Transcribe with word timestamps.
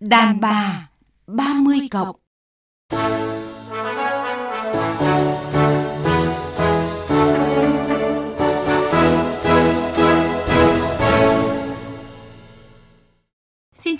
Đàn 0.00 0.40
bà 0.40 0.88
30 1.26 1.78
cộng. 1.90 2.16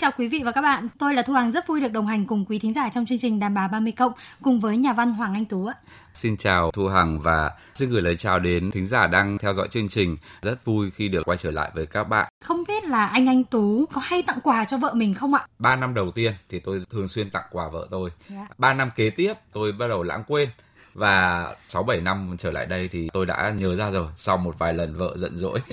Chào 0.01 0.11
quý 0.17 0.27
vị 0.27 0.41
và 0.45 0.51
các 0.51 0.61
bạn, 0.61 0.87
tôi 0.99 1.13
là 1.13 1.21
Thu 1.21 1.33
Hằng 1.33 1.51
rất 1.51 1.67
vui 1.67 1.81
được 1.81 1.91
đồng 1.91 2.07
hành 2.07 2.25
cùng 2.25 2.45
quý 2.45 2.59
thính 2.59 2.73
giả 2.73 2.89
trong 2.89 3.05
chương 3.05 3.17
trình 3.17 3.39
Đàn 3.39 3.53
bà 3.53 3.67
30 3.67 3.91
cộng 3.91 4.11
cùng 4.41 4.59
với 4.59 4.77
nhà 4.77 4.93
văn 4.93 5.13
Hoàng 5.13 5.33
Anh 5.33 5.45
Tú 5.45 5.65
ạ. 5.65 5.73
Xin 6.13 6.37
chào 6.37 6.71
Thu 6.71 6.87
Hằng 6.87 7.19
và 7.19 7.51
xin 7.73 7.89
gửi 7.89 8.01
lời 8.01 8.15
chào 8.15 8.39
đến 8.39 8.71
thính 8.71 8.87
giả 8.87 9.07
đang 9.07 9.37
theo 9.37 9.53
dõi 9.53 9.67
chương 9.67 9.89
trình. 9.89 10.17
Rất 10.41 10.65
vui 10.65 10.91
khi 10.91 11.09
được 11.09 11.21
quay 11.25 11.37
trở 11.37 11.51
lại 11.51 11.71
với 11.75 11.85
các 11.85 12.03
bạn. 12.03 12.27
Không 12.43 12.63
biết 12.67 12.83
là 12.83 13.05
anh 13.05 13.27
Anh 13.27 13.43
Tú 13.43 13.85
có 13.93 14.01
hay 14.03 14.21
tặng 14.21 14.39
quà 14.43 14.65
cho 14.65 14.77
vợ 14.77 14.93
mình 14.93 15.13
không 15.13 15.33
ạ? 15.33 15.45
Ba 15.59 15.75
năm 15.75 15.93
đầu 15.93 16.11
tiên 16.11 16.33
thì 16.49 16.59
tôi 16.59 16.83
thường 16.91 17.07
xuyên 17.07 17.29
tặng 17.29 17.45
quà 17.51 17.69
vợ 17.69 17.87
tôi. 17.91 18.09
Dạ. 18.29 18.47
Ba 18.57 18.73
năm 18.73 18.89
kế 18.95 19.09
tiếp 19.09 19.33
tôi 19.53 19.71
bắt 19.71 19.87
đầu 19.87 20.03
lãng 20.03 20.23
quên 20.27 20.49
và 20.93 21.47
6 21.67 21.83
7 21.83 22.01
năm 22.01 22.35
trở 22.39 22.51
lại 22.51 22.65
đây 22.65 22.89
thì 22.91 23.09
tôi 23.13 23.25
đã 23.25 23.53
nhớ 23.57 23.75
ra 23.75 23.89
rồi 23.89 24.07
sau 24.15 24.37
một 24.37 24.59
vài 24.59 24.73
lần 24.73 24.97
vợ 24.97 25.17
giận 25.17 25.37
dỗi. 25.37 25.59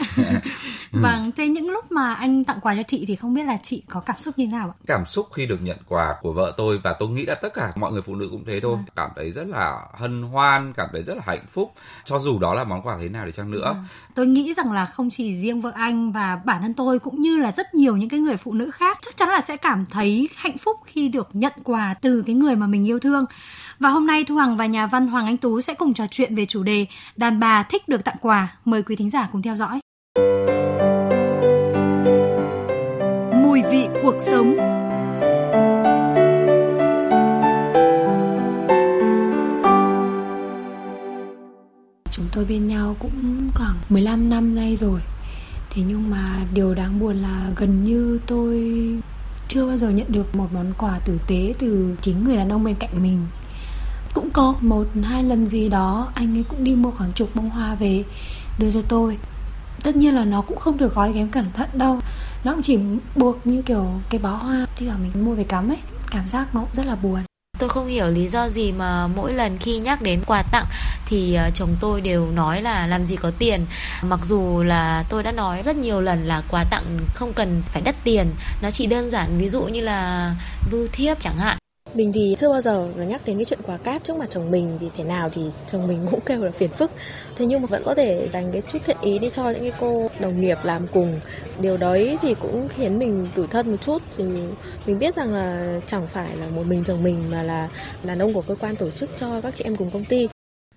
Vâng, 0.92 1.30
thế 1.36 1.48
những 1.48 1.70
lúc 1.70 1.92
mà 1.92 2.14
anh 2.14 2.44
tặng 2.44 2.60
quà 2.60 2.74
cho 2.74 2.82
chị 2.82 3.04
thì 3.08 3.16
không 3.16 3.34
biết 3.34 3.44
là 3.44 3.58
chị 3.62 3.82
có 3.88 4.00
cảm 4.00 4.16
xúc 4.18 4.38
như 4.38 4.46
thế 4.46 4.52
nào 4.52 4.68
ạ? 4.68 4.76
cảm 4.86 5.04
xúc 5.04 5.28
khi 5.32 5.46
được 5.46 5.62
nhận 5.62 5.76
quà 5.88 6.16
của 6.20 6.32
vợ 6.32 6.54
tôi 6.56 6.78
và 6.78 6.92
tôi 6.92 7.08
nghĩ 7.08 7.26
là 7.26 7.34
tất 7.34 7.54
cả 7.54 7.72
mọi 7.76 7.92
người 7.92 8.02
phụ 8.02 8.14
nữ 8.14 8.28
cũng 8.30 8.44
thế 8.44 8.60
thôi 8.60 8.78
cảm 8.96 9.10
thấy 9.16 9.30
rất 9.30 9.46
là 9.48 9.80
hân 9.94 10.22
hoan 10.22 10.72
cảm 10.72 10.88
thấy 10.92 11.02
rất 11.02 11.14
là 11.16 11.22
hạnh 11.26 11.44
phúc 11.52 11.72
cho 12.04 12.18
dù 12.18 12.38
đó 12.38 12.54
là 12.54 12.64
món 12.64 12.82
quà 12.82 12.98
thế 13.02 13.08
nào 13.08 13.26
đi 13.26 13.32
chăng 13.32 13.50
nữa 13.50 13.76
Tôi 14.14 14.26
nghĩ 14.26 14.54
rằng 14.54 14.72
là 14.72 14.86
không 14.86 15.10
chỉ 15.10 15.34
riêng 15.40 15.60
vợ 15.60 15.72
anh 15.74 16.12
và 16.12 16.40
bản 16.44 16.62
thân 16.62 16.74
tôi 16.74 16.98
cũng 16.98 17.20
như 17.20 17.38
là 17.38 17.52
rất 17.52 17.74
nhiều 17.74 17.96
những 17.96 18.08
cái 18.08 18.20
người 18.20 18.36
phụ 18.36 18.52
nữ 18.52 18.70
khác 18.70 18.98
chắc 19.02 19.16
chắn 19.16 19.28
là 19.28 19.40
sẽ 19.40 19.56
cảm 19.56 19.84
thấy 19.90 20.28
hạnh 20.36 20.58
phúc 20.58 20.76
khi 20.86 21.08
được 21.08 21.28
nhận 21.32 21.52
quà 21.64 21.94
từ 22.00 22.22
cái 22.26 22.34
người 22.34 22.56
mà 22.56 22.66
mình 22.66 22.86
yêu 22.86 22.98
thương. 22.98 23.24
Và 23.78 23.88
hôm 23.88 24.06
nay 24.06 24.24
Thu 24.24 24.36
Hằng 24.36 24.56
và 24.56 24.66
nhà 24.66 24.86
văn 24.86 25.07
Hoàng 25.08 25.26
Anh 25.26 25.36
Tú 25.36 25.60
sẽ 25.60 25.74
cùng 25.74 25.94
trò 25.94 26.06
chuyện 26.10 26.34
về 26.34 26.46
chủ 26.46 26.62
đề 26.62 26.86
đàn 27.16 27.40
bà 27.40 27.62
thích 27.62 27.88
được 27.88 28.04
tặng 28.04 28.16
quà. 28.20 28.56
Mời 28.64 28.82
quý 28.82 28.96
thính 28.96 29.10
giả 29.10 29.28
cùng 29.32 29.42
theo 29.42 29.56
dõi. 29.56 29.80
Mùi 33.42 33.62
vị 33.70 33.86
cuộc 34.02 34.16
sống 34.18 34.56
Chúng 42.10 42.26
tôi 42.32 42.44
bên 42.44 42.66
nhau 42.66 42.96
cũng 42.98 43.50
khoảng 43.54 43.74
15 43.88 44.30
năm 44.30 44.54
nay 44.54 44.76
rồi 44.76 45.00
Thế 45.70 45.82
nhưng 45.88 46.10
mà 46.10 46.46
điều 46.52 46.74
đáng 46.74 47.00
buồn 47.00 47.16
là 47.16 47.50
gần 47.56 47.84
như 47.84 48.20
tôi 48.26 48.74
chưa 49.48 49.66
bao 49.66 49.76
giờ 49.76 49.90
nhận 49.90 50.12
được 50.12 50.36
một 50.36 50.52
món 50.52 50.72
quà 50.78 50.98
tử 50.98 51.18
tế 51.26 51.54
từ 51.58 51.96
chính 52.02 52.24
người 52.24 52.36
đàn 52.36 52.48
ông 52.48 52.64
bên 52.64 52.74
cạnh 52.74 53.02
mình 53.02 53.26
cũng 54.18 54.30
có 54.30 54.54
một 54.60 54.86
hai 55.04 55.24
lần 55.24 55.48
gì 55.48 55.68
đó 55.68 56.08
anh 56.14 56.36
ấy 56.36 56.44
cũng 56.48 56.64
đi 56.64 56.74
mua 56.74 56.90
khoảng 56.90 57.12
chục 57.12 57.30
bông 57.34 57.50
hoa 57.50 57.74
về 57.74 58.04
đưa 58.58 58.70
cho 58.72 58.80
tôi. 58.88 59.18
Tất 59.82 59.96
nhiên 59.96 60.14
là 60.14 60.24
nó 60.24 60.40
cũng 60.40 60.58
không 60.58 60.78
được 60.78 60.94
gói 60.94 61.12
ghém 61.12 61.28
cẩn 61.28 61.52
thận 61.52 61.68
đâu. 61.72 62.00
Nó 62.44 62.52
cũng 62.52 62.62
chỉ 62.62 62.78
buộc 63.16 63.46
như 63.46 63.62
kiểu 63.62 63.86
cái 64.10 64.20
bó 64.20 64.30
hoa 64.30 64.66
Thì 64.76 64.86
bảo 64.88 64.96
mình 65.02 65.24
mua 65.24 65.34
về 65.34 65.44
cắm 65.44 65.70
ấy. 65.70 65.76
Cảm 66.10 66.28
giác 66.28 66.54
nó 66.54 66.60
cũng 66.60 66.70
rất 66.74 66.86
là 66.86 66.96
buồn. 66.96 67.20
Tôi 67.58 67.68
không 67.68 67.86
hiểu 67.86 68.06
lý 68.06 68.28
do 68.28 68.48
gì 68.48 68.72
mà 68.72 69.06
mỗi 69.06 69.32
lần 69.32 69.58
khi 69.58 69.78
nhắc 69.78 70.02
đến 70.02 70.22
quà 70.26 70.42
tặng 70.42 70.66
thì 71.06 71.34
ờ, 71.34 71.50
chồng 71.54 71.76
tôi 71.80 72.00
đều 72.00 72.30
nói 72.30 72.62
là 72.62 72.86
làm 72.86 73.06
gì 73.06 73.16
có 73.16 73.30
tiền. 73.38 73.66
Mặc 74.02 74.20
dù 74.24 74.62
là 74.62 75.04
tôi 75.08 75.22
đã 75.22 75.32
nói 75.32 75.62
rất 75.62 75.76
nhiều 75.76 76.00
lần 76.00 76.24
là 76.24 76.42
quà 76.48 76.64
tặng 76.70 76.98
không 77.14 77.32
cần 77.32 77.62
phải 77.72 77.82
đắt 77.82 78.04
tiền, 78.04 78.30
nó 78.62 78.70
chỉ 78.70 78.86
đơn 78.86 79.10
giản 79.10 79.38
ví 79.38 79.48
dụ 79.48 79.62
như 79.62 79.80
là 79.80 80.34
bưu 80.70 80.86
thiếp 80.92 81.20
chẳng 81.20 81.36
hạn. 81.36 81.58
Mình 81.94 82.12
thì 82.12 82.34
chưa 82.38 82.48
bao 82.48 82.60
giờ 82.60 82.88
nhắc 82.96 83.22
đến 83.24 83.36
cái 83.36 83.44
chuyện 83.44 83.60
quà 83.62 83.76
cáp 83.76 84.04
trước 84.04 84.16
mặt 84.16 84.26
chồng 84.30 84.50
mình, 84.50 84.78
vì 84.80 84.88
thế 84.96 85.04
nào 85.04 85.30
thì 85.32 85.42
chồng 85.66 85.88
mình 85.88 86.06
cũng 86.10 86.20
kêu 86.20 86.44
là 86.44 86.50
phiền 86.50 86.70
phức. 86.70 86.90
Thế 87.36 87.46
nhưng 87.46 87.60
mà 87.62 87.66
vẫn 87.66 87.82
có 87.84 87.94
thể 87.94 88.28
dành 88.32 88.52
cái 88.52 88.62
chút 88.62 88.78
thiện 88.84 88.96
ý 89.00 89.18
đi 89.18 89.28
cho 89.30 89.50
những 89.50 89.62
cái 89.62 89.72
cô 89.80 90.10
đồng 90.20 90.40
nghiệp 90.40 90.58
làm 90.62 90.86
cùng. 90.86 91.20
Điều 91.60 91.76
đấy 91.76 92.18
thì 92.22 92.34
cũng 92.34 92.68
khiến 92.68 92.98
mình 92.98 93.28
tủi 93.34 93.46
thân 93.46 93.70
một 93.70 93.76
chút. 93.80 94.02
Thì 94.16 94.24
mình 94.86 94.98
biết 94.98 95.14
rằng 95.14 95.34
là 95.34 95.80
chẳng 95.86 96.06
phải 96.06 96.36
là 96.36 96.46
một 96.48 96.66
mình 96.66 96.84
chồng 96.84 97.02
mình 97.02 97.30
mà 97.30 97.42
là 97.42 97.68
đàn 98.02 98.18
ông 98.18 98.32
của 98.32 98.42
cơ 98.42 98.54
quan 98.54 98.76
tổ 98.76 98.90
chức 98.90 99.10
cho 99.16 99.40
các 99.40 99.56
chị 99.56 99.64
em 99.64 99.76
cùng 99.76 99.90
công 99.90 100.04
ty. 100.04 100.28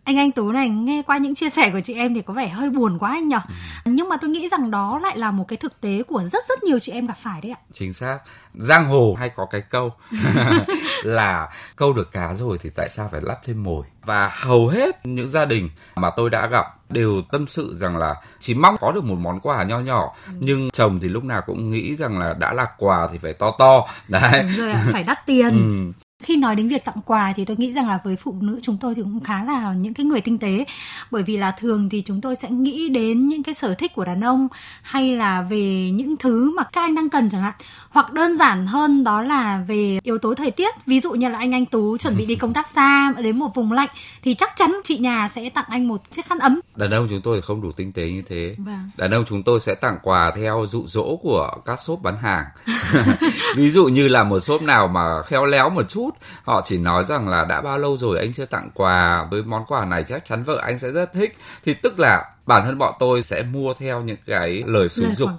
Anh 0.04 0.18
Anh 0.18 0.32
Tú 0.32 0.52
này 0.52 0.70
nghe 0.70 1.02
qua 1.08 1.18
những 1.18 1.36
chia 1.36 1.50
sẻ 1.50 1.70
của 1.74 1.80
chị 1.80 1.94
em 1.96 2.14
thì 2.14 2.22
có 2.22 2.34
vẻ 2.34 2.48
hơi 2.48 2.70
buồn 2.70 2.98
quá 3.00 3.10
anh 3.12 3.28
nhở. 3.28 3.40
Nhưng 3.86 4.10
mà 4.10 4.18
tôi 4.18 4.30
nghĩ 4.30 4.50
rằng 4.50 4.72
đó 4.72 5.00
lại 5.04 5.18
là 5.18 5.32
một 5.32 5.48
cái 5.48 5.58
thực 5.58 5.82
tế 5.82 6.04
của 6.08 6.24
rất 6.24 6.44
rất 6.50 6.64
nhiều 6.64 6.80
chị 6.80 6.92
em 6.92 7.08
gặp 7.08 7.18
phải 7.22 7.40
đấy 7.44 7.52
ạ. 7.52 7.60
chính 7.74 7.94
xác 7.94 8.20
giang 8.56 8.86
hồ 8.86 9.16
hay 9.20 9.30
có 9.36 9.46
cái 9.52 9.62
câu 9.62 9.94
là 11.04 11.50
câu 11.76 11.94
được 11.94 12.12
cá 12.12 12.34
rồi 12.34 12.58
thì 12.62 12.70
tại 12.76 12.90
sao 12.90 13.10
phải 13.12 13.22
lắp 13.24 13.40
thêm 13.46 13.64
mồi 13.64 13.86
và 14.06 14.32
hầu 14.34 14.68
hết 14.68 15.06
những 15.06 15.30
gia 15.30 15.46
đình 15.46 15.70
mà 15.96 16.10
tôi 16.18 16.30
đã 16.30 16.48
gặp 16.48 16.66
đều 16.90 17.22
tâm 17.32 17.48
sự 17.48 17.76
rằng 17.78 17.98
là 17.98 18.16
chỉ 18.40 18.54
mong 18.54 18.76
có 18.82 18.92
được 18.92 19.04
một 19.04 19.18
món 19.20 19.40
quà 19.40 19.64
nho 19.64 19.80
nhỏ 19.80 20.16
nhưng 20.40 20.70
chồng 20.72 21.00
thì 21.02 21.10
lúc 21.10 21.24
nào 21.24 21.42
cũng 21.46 21.72
nghĩ 21.72 21.96
rằng 21.96 22.20
là 22.20 22.34
đã 22.34 22.54
là 22.54 22.66
quà 22.78 23.08
thì 23.12 23.18
phải 23.18 23.34
to 23.34 23.52
to 23.60 23.88
đấy 24.08 24.44
Đúng 24.44 24.58
rồi 24.58 24.72
ạ, 24.72 24.86
phải 24.92 25.04
đắt 25.04 25.26
tiền. 25.26 25.50
ừ. 25.50 26.02
Khi 26.24 26.38
nói 26.38 26.56
đến 26.56 26.68
việc 26.68 26.86
tặng 26.86 27.02
quà 27.06 27.34
thì 27.36 27.46
tôi 27.46 27.58
nghĩ 27.58 27.74
rằng 27.74 27.88
là 27.90 28.00
với 28.04 28.16
phụ 28.16 28.36
nữ 28.42 28.60
chúng 28.62 28.78
tôi 28.78 28.96
thì 28.96 29.02
cũng 29.02 29.20
khá 29.20 29.44
là 29.44 29.74
những 29.74 29.94
cái 29.94 30.06
người 30.06 30.22
tinh 30.22 30.38
tế. 30.38 30.66
Bởi 31.12 31.24
vì 31.24 31.38
là 31.38 31.52
thường 31.52 31.90
thì 31.90 32.04
chúng 32.06 32.22
tôi 32.22 32.36
sẽ 32.36 32.50
nghĩ 32.50 32.90
đến 32.90 33.28
những 33.28 33.44
cái 33.44 33.56
sở 33.56 33.74
thích 33.74 33.94
của 33.94 34.06
đàn 34.06 34.22
ông 34.22 34.48
hay 34.82 35.16
là 35.16 35.42
về 35.42 35.92
những 35.94 36.18
thứ 36.18 36.54
mà 36.56 36.64
các 36.64 36.82
anh 36.82 36.96
đang 36.96 37.10
cần 37.10 37.30
chẳng 37.30 37.42
hạn. 37.42 37.54
Hoặc 37.90 38.14
đơn 38.14 38.38
giản 38.38 38.68
hơn 38.68 39.04
đó 39.04 39.22
là 39.22 39.64
về 39.68 40.00
yếu 40.04 40.18
tố 40.18 40.34
thời 40.34 40.52
tiết. 40.52 40.76
Ví 40.86 41.00
dụ 41.00 41.12
như 41.12 41.30
là 41.30 41.38
anh 41.38 41.54
anh 41.54 41.66
Tú 41.66 41.98
chuẩn 41.98 42.18
bị 42.18 42.26
đi 42.26 42.36
công 42.36 42.54
tác 42.54 42.68
xa 42.68 43.14
đến 43.24 43.40
một 43.40 43.56
vùng 43.56 43.72
lạnh 43.72 43.90
thì 44.24 44.34
chắc 44.34 44.52
chắn 44.56 44.80
chị 44.84 44.98
nhà 44.98 45.28
sẽ 45.30 45.50
tặng 45.50 45.66
anh 45.70 45.88
một 45.88 46.02
chiếc 46.12 46.26
khăn 46.26 46.40
ấm. 46.40 46.60
Đàn 46.76 46.92
ông 46.92 47.08
chúng 47.10 47.22
tôi 47.22 47.42
không 47.42 47.62
đủ 47.62 47.72
tinh 47.72 47.92
tế 47.92 48.04
như 48.04 48.24
thế. 48.30 48.56
Vâng. 48.58 48.90
đàn 48.98 49.12
ông 49.12 49.26
chúng 49.30 49.44
tôi 49.44 49.60
sẽ 49.60 49.76
tặng 49.76 49.98
quà 50.04 50.32
theo 50.36 50.66
dụ 50.70 50.84
dỗ 50.88 51.16
của 51.16 51.52
các 51.66 51.80
shop 51.80 52.02
bán 52.02 52.18
hàng. 52.18 52.46
Ví 53.56 53.72
dụ 53.72 53.86
như 53.86 54.08
là 54.08 54.24
một 54.24 54.40
shop 54.40 54.62
nào 54.62 54.88
mà 54.88 55.22
khéo 55.22 55.46
léo 55.46 55.70
một 55.70 55.90
chút 55.90 56.10
họ 56.44 56.62
chỉ 56.66 56.78
nói 56.78 57.04
rằng 57.08 57.28
là 57.28 57.46
đã 57.46 57.62
bao 57.62 57.78
lâu 57.78 57.98
rồi 57.98 58.20
anh 58.20 58.34
chưa 58.34 58.46
tặng 58.46 58.70
quà. 58.74 59.28
Với 59.32 59.44
món 59.44 59.66
quà 59.66 59.86
này 59.86 60.04
chắc 60.08 60.26
chắn 60.26 60.44
vợ 60.44 60.60
anh 60.64 60.80
sẽ 60.80 60.92
rất 60.92 61.14
thích. 61.14 61.38
Thì 61.66 61.74
tức 61.74 62.00
là 62.00 62.26
bản 62.46 62.66
thân 62.66 62.78
bọn 62.78 62.94
tôi 63.00 63.24
sẽ 63.24 63.44
mua 63.44 63.74
theo 63.74 64.02
những 64.02 64.18
cái 64.26 64.64
lời 64.66 64.90
xúi 64.90 65.16
dục. 65.16 65.30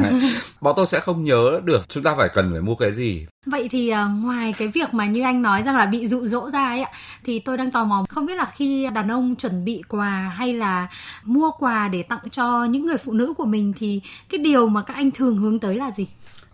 bọn 0.60 0.74
tôi 0.76 0.86
sẽ 0.86 1.00
không 1.00 1.24
nhớ 1.24 1.60
được 1.64 1.88
chúng 1.88 2.02
ta 2.02 2.14
phải 2.14 2.28
cần 2.34 2.52
phải 2.52 2.60
mua 2.60 2.74
cái 2.74 2.92
gì. 2.92 3.26
Vậy 3.46 3.68
thì 3.68 3.88
à, 3.88 4.04
ngoài 4.04 4.52
cái 4.58 4.68
việc 4.68 4.94
mà 4.94 5.06
như 5.06 5.22
anh 5.22 5.42
nói 5.42 5.62
rằng 5.62 5.76
là 5.76 5.86
bị 5.86 6.06
dụ 6.06 6.26
dỗ 6.26 6.50
ra 6.50 6.66
ấy 6.68 6.82
ạ 6.82 6.90
thì 7.24 7.38
tôi 7.38 7.56
đang 7.56 7.70
tò 7.70 7.84
mò 7.84 8.04
không 8.08 8.26
biết 8.26 8.34
là 8.34 8.44
khi 8.44 8.88
đàn 8.94 9.08
ông 9.08 9.36
chuẩn 9.36 9.64
bị 9.64 9.82
quà 9.88 10.32
hay 10.36 10.52
là 10.52 10.88
mua 11.24 11.50
quà 11.50 11.88
để 11.88 12.02
tặng 12.02 12.30
cho 12.30 12.64
những 12.64 12.86
người 12.86 12.98
phụ 12.98 13.12
nữ 13.12 13.34
của 13.38 13.44
mình 13.44 13.72
thì 13.78 14.00
cái 14.28 14.38
điều 14.38 14.68
mà 14.68 14.82
các 14.82 14.94
anh 14.94 15.10
thường 15.10 15.36
hướng 15.36 15.58
tới 15.58 15.76
là 15.76 15.90
gì? 15.90 16.06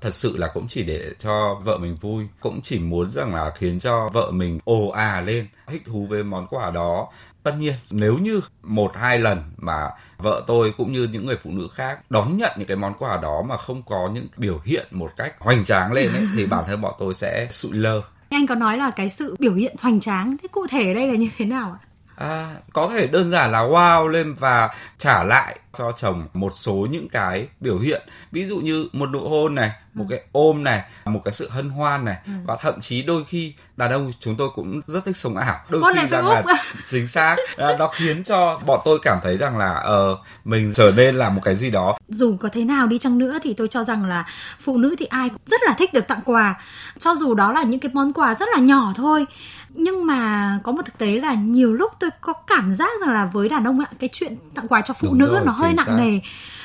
Thật 0.05 0.15
sự 0.15 0.37
là 0.37 0.49
cũng 0.55 0.69
chỉ 0.69 0.83
để 0.83 1.13
cho 1.19 1.61
vợ 1.65 1.79
mình 1.79 1.97
vui 2.01 2.27
cũng 2.41 2.61
chỉ 2.63 2.79
muốn 2.79 3.11
rằng 3.11 3.35
là 3.35 3.53
khiến 3.59 3.81
cho 3.81 4.09
vợ 4.13 4.31
mình 4.31 4.59
ồ 4.65 4.89
à 4.89 5.21
lên 5.21 5.47
thích 5.67 5.83
thú 5.87 6.07
với 6.11 6.23
món 6.25 6.47
quà 6.47 6.71
đó 6.71 7.09
tất 7.43 7.55
nhiên 7.59 7.75
nếu 7.91 8.19
như 8.19 8.41
một 8.63 8.93
hai 8.97 9.19
lần 9.19 9.39
mà 9.57 9.91
vợ 10.19 10.43
tôi 10.47 10.75
cũng 10.77 10.93
như 10.93 11.09
những 11.13 11.27
người 11.27 11.37
phụ 11.43 11.51
nữ 11.51 11.69
khác 11.75 11.99
đón 12.11 12.37
nhận 12.37 12.53
những 12.59 12.69
cái 12.69 12.77
món 12.77 12.95
quà 12.99 13.17
đó 13.17 13.43
mà 13.43 13.57
không 13.57 13.83
có 13.83 14.11
những 14.15 14.27
biểu 14.37 14.61
hiện 14.65 14.87
một 14.91 15.11
cách 15.17 15.35
hoành 15.39 15.65
tráng 15.65 15.93
lên 15.93 16.13
ấy, 16.13 16.27
thì 16.35 16.47
bản 16.51 16.65
thân 16.67 16.81
bọn 16.81 16.95
tôi 16.99 17.15
sẽ 17.15 17.47
sụi 17.51 17.73
lơ 17.73 18.01
Anh 18.29 18.47
có 18.47 18.55
nói 18.55 18.77
là 18.77 18.91
cái 18.91 19.11
sự 19.11 19.37
biểu 19.39 19.55
hiện 19.55 19.77
hoành 19.81 20.01
tráng 20.01 20.37
thế 20.43 20.49
cụ 20.53 20.67
thể 20.67 20.89
ở 20.89 20.95
đây 20.95 21.09
là 21.09 21.15
như 21.15 21.29
thế 21.37 21.45
nào 21.45 21.79
ạ? 21.81 21.85
À, 22.17 22.57
có 22.73 22.89
thể 22.89 23.07
đơn 23.07 23.31
giản 23.31 23.53
là 23.53 23.61
wow 23.61 24.09
lên 24.09 24.35
và 24.35 24.75
trả 24.99 25.25
lại 25.25 25.59
cho 25.79 25.93
chồng 25.93 26.27
một 26.35 26.51
số 26.55 26.87
những 26.91 27.09
cái 27.09 27.49
biểu 27.61 27.79
hiện. 27.79 28.03
Ví 28.33 28.47
dụ 28.47 28.57
như 28.57 28.89
một 28.93 29.11
nụ 29.11 29.29
hôn 29.29 29.55
này 29.55 29.71
một 29.95 30.07
cái 30.09 30.21
ôm 30.33 30.65
này 30.65 30.83
một 31.05 31.21
cái 31.25 31.35
sự 31.35 31.49
hân 31.51 31.71
hoan 31.71 32.05
này. 32.05 32.17
Và 32.45 32.57
thậm 32.61 32.81
chí 32.81 33.03
đôi 33.03 33.25
khi 33.25 33.55
đàn 33.77 33.93
ông 33.93 34.13
chúng 34.21 34.37
tôi 34.37 34.49
cũng 34.55 34.81
rất 34.87 35.05
thích 35.05 35.17
sống 35.17 35.37
ảo. 35.37 35.61
Đôi 35.69 35.83
Post 35.83 36.01
khi 36.01 36.09
rằng 36.09 36.27
là 36.27 36.43
chính 36.87 37.09
xác 37.09 37.37
à, 37.57 37.69
nó 37.79 37.89
khiến 37.89 38.25
cho 38.25 38.61
bọn 38.67 38.81
tôi 38.85 38.99
cảm 39.03 39.19
thấy 39.23 39.37
rằng 39.37 39.59
là 39.59 39.75
ờ 39.75 40.17
mình 40.45 40.73
trở 40.75 40.93
nên 40.97 41.15
là 41.15 41.29
một 41.29 41.41
cái 41.45 41.57
gì 41.57 41.71
đó. 41.71 41.99
Dù 42.09 42.37
có 42.41 42.49
thế 42.53 42.65
nào 42.65 42.87
đi 42.87 42.99
chăng 42.99 43.19
nữa 43.19 43.39
thì 43.43 43.55
tôi 43.55 43.69
cho 43.69 43.85
rằng 43.85 44.05
là 44.05 44.27
phụ 44.61 44.79
nữ 44.79 44.95
thì 44.99 45.07
ai 45.07 45.29
cũng 45.29 45.41
rất 45.47 45.61
là 45.67 45.75
thích 45.79 45.93
được 45.93 46.09
tặng 46.09 46.21
quà. 46.25 46.61
Cho 46.99 47.15
dù 47.15 47.35
đó 47.35 47.53
là 47.53 47.63
những 47.63 47.81
cái 47.81 47.91
món 47.95 48.13
quà 48.13 48.35
rất 48.35 48.49
là 48.53 48.59
nhỏ 48.59 48.93
thôi 48.97 49.27
nhưng 49.75 50.07
mà 50.07 50.59
có 50.63 50.73
một 50.73 50.83
thực 50.85 50.99
tế 50.99 51.07
là 51.07 51.35
nhiều 51.35 51.73
lúc 51.73 51.93
tôi 52.01 52.11
có 52.21 52.33
cảm 52.33 52.75
giác 52.75 53.01
rằng 53.01 53.11
là 53.11 53.31
với 53.33 53.49
đàn 53.49 53.65
ông 53.65 53.81
ạ 53.81 53.87
cái 53.99 54.11
chuyện 54.13 54.37
tặng 54.55 54.67
quà 54.69 54.81
cho 54.81 54.95
phụ 54.95 55.09
Đúng 55.09 55.19
nữ 55.19 55.33
rồi, 55.33 55.43
nó 55.47 55.53
hơi 55.65 55.71
chính 55.71 55.77
nặng 55.77 55.87
xác. 55.87 55.97
nề 56.05 56.21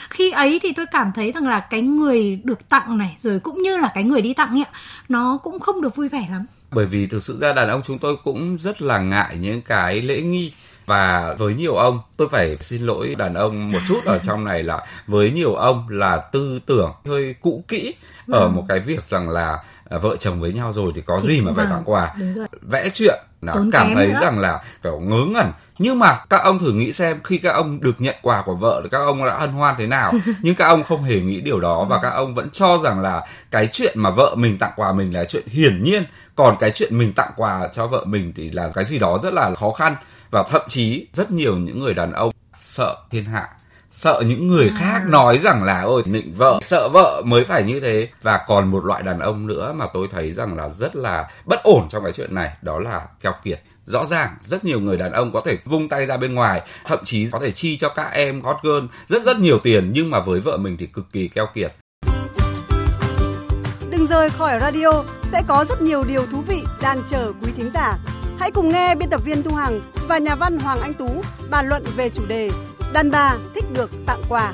khi 0.09 0.31
ấy 0.31 0.59
thì 0.63 0.73
tôi 0.73 0.85
cảm 0.91 1.11
thấy 1.15 1.31
rằng 1.31 1.47
là 1.47 1.59
cái 1.59 1.81
người 1.81 2.39
được 2.43 2.69
tặng 2.69 2.97
này 2.97 3.15
rồi 3.19 3.39
cũng 3.39 3.61
như 3.63 3.77
là 3.77 3.91
cái 3.93 4.03
người 4.03 4.21
đi 4.21 4.33
tặng 4.33 4.49
ấy 4.57 4.65
nó 5.09 5.39
cũng 5.43 5.59
không 5.59 5.81
được 5.81 5.95
vui 5.95 6.09
vẻ 6.09 6.27
lắm 6.31 6.45
bởi 6.71 6.85
vì 6.85 7.07
thực 7.07 7.23
sự 7.23 7.37
ra 7.41 7.53
đàn 7.53 7.69
ông 7.69 7.81
chúng 7.85 7.99
tôi 7.99 8.15
cũng 8.23 8.57
rất 8.57 8.81
là 8.81 8.97
ngại 8.99 9.37
những 9.37 9.61
cái 9.61 10.01
lễ 10.01 10.21
nghi 10.21 10.53
và 10.85 11.35
với 11.37 11.53
nhiều 11.53 11.75
ông 11.75 11.99
tôi 12.17 12.27
phải 12.31 12.57
xin 12.61 12.81
lỗi 12.85 13.15
đàn 13.17 13.33
ông 13.33 13.71
một 13.71 13.79
chút 13.87 13.99
ở 14.05 14.19
trong 14.23 14.43
này 14.45 14.63
là 14.63 14.85
với 15.07 15.31
nhiều 15.31 15.55
ông 15.55 15.89
là 15.89 16.17
tư 16.17 16.59
tưởng 16.65 16.91
hơi 17.05 17.35
cũ 17.41 17.63
kỹ 17.67 17.93
ở 18.31 18.39
Vâng. 18.39 18.55
một 18.55 18.65
cái 18.69 18.79
việc 18.79 19.03
rằng 19.03 19.29
là 19.29 19.57
vợ 19.89 20.15
chồng 20.19 20.41
với 20.41 20.53
nhau 20.53 20.73
rồi 20.73 20.91
thì 20.95 21.01
có 21.01 21.19
Thì- 21.23 21.27
gì 21.27 21.41
mà 21.41 21.51
phải 21.55 21.65
tặng 21.69 21.83
quà. 21.85 22.15
Vẽ 22.61 22.89
chuyện 22.93 23.19
là 23.41 23.53
Tốn 23.53 23.69
cảm 23.71 23.95
thấy 23.95 24.07
nữa. 24.07 24.19
rằng 24.21 24.39
là 24.39 24.61
kiểu 24.83 24.99
ngớ 24.99 25.25
ngẩn. 25.31 25.51
Nhưng 25.79 25.99
mà 25.99 26.17
các 26.29 26.37
ông 26.43 26.59
thử 26.59 26.71
nghĩ 26.73 26.93
xem 26.93 27.19
khi 27.23 27.37
các 27.37 27.51
ông 27.51 27.79
được 27.81 27.95
nhận 28.01 28.15
quà 28.21 28.41
của 28.41 28.55
vợ 28.55 28.79
thì 28.83 28.89
các 28.89 28.97
ông 28.97 29.25
đã 29.25 29.37
hân 29.39 29.49
hoan 29.51 29.75
thế 29.77 29.87
nào? 29.87 30.11
Nhưng 30.41 30.55
các 30.55 30.65
ông 30.67 30.83
không 30.83 31.03
hề 31.03 31.19
nghĩ 31.19 31.41
điều 31.41 31.59
đó 31.59 31.85
và 31.89 31.99
các 32.01 32.09
ông 32.09 32.35
vẫn 32.35 32.49
cho 32.49 32.77
rằng 32.83 32.99
là 32.99 33.25
cái 33.51 33.67
chuyện 33.71 33.93
mà 33.99 34.09
vợ 34.09 34.35
mình 34.37 34.57
tặng 34.57 34.71
quà 34.75 34.91
mình 34.93 35.13
là 35.13 35.23
chuyện 35.23 35.47
hiển 35.47 35.83
nhiên. 35.83 36.03
Còn 36.35 36.55
cái 36.59 36.71
chuyện 36.71 36.97
mình 36.97 37.13
tặng 37.13 37.31
quà 37.35 37.69
cho 37.73 37.87
vợ 37.87 38.03
mình 38.05 38.33
thì 38.35 38.49
là 38.51 38.69
cái 38.75 38.85
gì 38.85 38.99
đó 38.99 39.19
rất 39.23 39.33
là 39.33 39.55
khó 39.55 39.71
khăn. 39.71 39.95
Và 40.31 40.43
thậm 40.49 40.61
chí 40.69 41.07
rất 41.13 41.31
nhiều 41.31 41.57
những 41.57 41.79
người 41.79 41.93
đàn 41.93 42.13
ông 42.13 42.31
sợ 42.57 42.95
thiên 43.11 43.25
hạ 43.25 43.49
sợ 43.91 44.23
những 44.25 44.47
người 44.47 44.71
khác 44.77 45.01
nói 45.07 45.37
rằng 45.37 45.63
là 45.63 45.81
ôi 45.81 46.03
nịnh 46.05 46.33
vợ 46.33 46.59
sợ 46.61 46.89
vợ 46.89 47.21
mới 47.25 47.45
phải 47.45 47.63
như 47.63 47.79
thế. 47.79 48.07
Và 48.21 48.45
còn 48.47 48.71
một 48.71 48.85
loại 48.85 49.03
đàn 49.03 49.19
ông 49.19 49.47
nữa 49.47 49.73
mà 49.75 49.85
tôi 49.93 50.07
thấy 50.11 50.31
rằng 50.31 50.55
là 50.55 50.69
rất 50.69 50.95
là 50.95 51.29
bất 51.45 51.63
ổn 51.63 51.87
trong 51.89 52.03
cái 52.03 52.13
chuyện 52.13 52.35
này 52.35 52.51
đó 52.61 52.79
là 52.79 53.07
keo 53.21 53.33
kiệt. 53.43 53.61
Rõ 53.85 54.05
ràng 54.05 54.35
rất 54.47 54.65
nhiều 54.65 54.79
người 54.79 54.97
đàn 54.97 55.11
ông 55.11 55.31
có 55.31 55.41
thể 55.45 55.57
vung 55.65 55.89
tay 55.89 56.05
ra 56.05 56.17
bên 56.17 56.35
ngoài 56.35 56.61
thậm 56.85 56.99
chí 57.05 57.27
có 57.31 57.39
thể 57.39 57.51
chi 57.51 57.77
cho 57.77 57.89
các 57.89 58.09
em 58.11 58.41
hot 58.41 58.57
girl 58.63 58.85
rất 59.07 59.21
rất 59.21 59.39
nhiều 59.39 59.59
tiền 59.59 59.91
nhưng 59.93 60.09
mà 60.09 60.19
với 60.19 60.39
vợ 60.39 60.57
mình 60.57 60.77
thì 60.79 60.85
cực 60.85 61.05
kỳ 61.11 61.27
keo 61.27 61.47
kiệt. 61.53 61.73
Đừng 63.89 64.07
rời 64.07 64.29
khỏi 64.29 64.59
radio, 64.61 65.03
sẽ 65.23 65.41
có 65.47 65.65
rất 65.69 65.81
nhiều 65.81 66.03
điều 66.03 66.25
thú 66.25 66.41
vị 66.47 66.63
đang 66.81 67.01
chờ 67.09 67.31
quý 67.41 67.51
thính 67.57 67.69
giả. 67.73 67.97
Hãy 68.39 68.51
cùng 68.51 68.69
nghe 68.69 68.95
biên 68.95 69.09
tập 69.09 69.21
viên 69.25 69.43
Thu 69.43 69.55
Hằng 69.55 69.81
và 70.07 70.17
nhà 70.17 70.35
văn 70.35 70.59
Hoàng 70.59 70.81
Anh 70.81 70.93
Tú 70.93 71.21
bàn 71.49 71.67
luận 71.67 71.83
về 71.95 72.09
chủ 72.09 72.25
đề 72.27 72.49
Đàn 72.93 73.11
bà 73.11 73.37
thích 73.55 73.65
được 73.73 73.89
tặng 74.05 74.21
quà. 74.29 74.53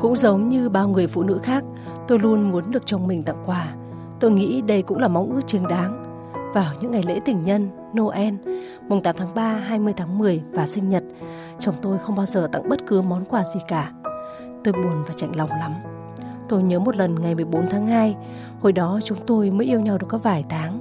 Cũng 0.00 0.16
giống 0.16 0.48
như 0.48 0.68
bao 0.68 0.88
người 0.88 1.06
phụ 1.06 1.22
nữ 1.22 1.40
khác, 1.42 1.64
tôi 2.08 2.18
luôn 2.18 2.52
muốn 2.52 2.70
được 2.70 2.82
chồng 2.86 3.06
mình 3.06 3.22
tặng 3.22 3.42
quà. 3.46 3.66
Tôi 4.20 4.30
nghĩ 4.30 4.62
đây 4.62 4.82
cũng 4.82 4.98
là 4.98 5.08
mong 5.08 5.30
ước 5.30 5.40
chính 5.46 5.68
đáng. 5.68 6.04
Vào 6.54 6.74
những 6.80 6.90
ngày 6.90 7.02
lễ 7.06 7.20
tình 7.24 7.44
nhân, 7.44 7.70
Noel, 7.98 8.34
mùng 8.88 9.02
8 9.02 9.16
tháng 9.18 9.34
3, 9.34 9.48
20 9.52 9.94
tháng 9.96 10.18
10 10.18 10.42
và 10.52 10.66
sinh 10.66 10.88
nhật, 10.88 11.02
chồng 11.58 11.74
tôi 11.82 11.98
không 11.98 12.16
bao 12.16 12.26
giờ 12.26 12.48
tặng 12.52 12.68
bất 12.68 12.80
cứ 12.86 13.02
món 13.02 13.24
quà 13.24 13.44
gì 13.54 13.60
cả. 13.68 13.92
Tôi 14.64 14.72
buồn 14.72 15.04
và 15.06 15.14
chạnh 15.16 15.36
lòng 15.36 15.50
lắm. 15.50 15.72
Tôi 16.48 16.62
nhớ 16.62 16.78
một 16.78 16.96
lần 16.96 17.22
ngày 17.22 17.34
14 17.34 17.66
tháng 17.70 17.86
2, 17.86 18.16
hồi 18.62 18.72
đó 18.72 19.00
chúng 19.04 19.18
tôi 19.26 19.50
mới 19.50 19.66
yêu 19.66 19.80
nhau 19.80 19.98
được 19.98 20.06
có 20.10 20.18
vài 20.18 20.44
tháng. 20.48 20.78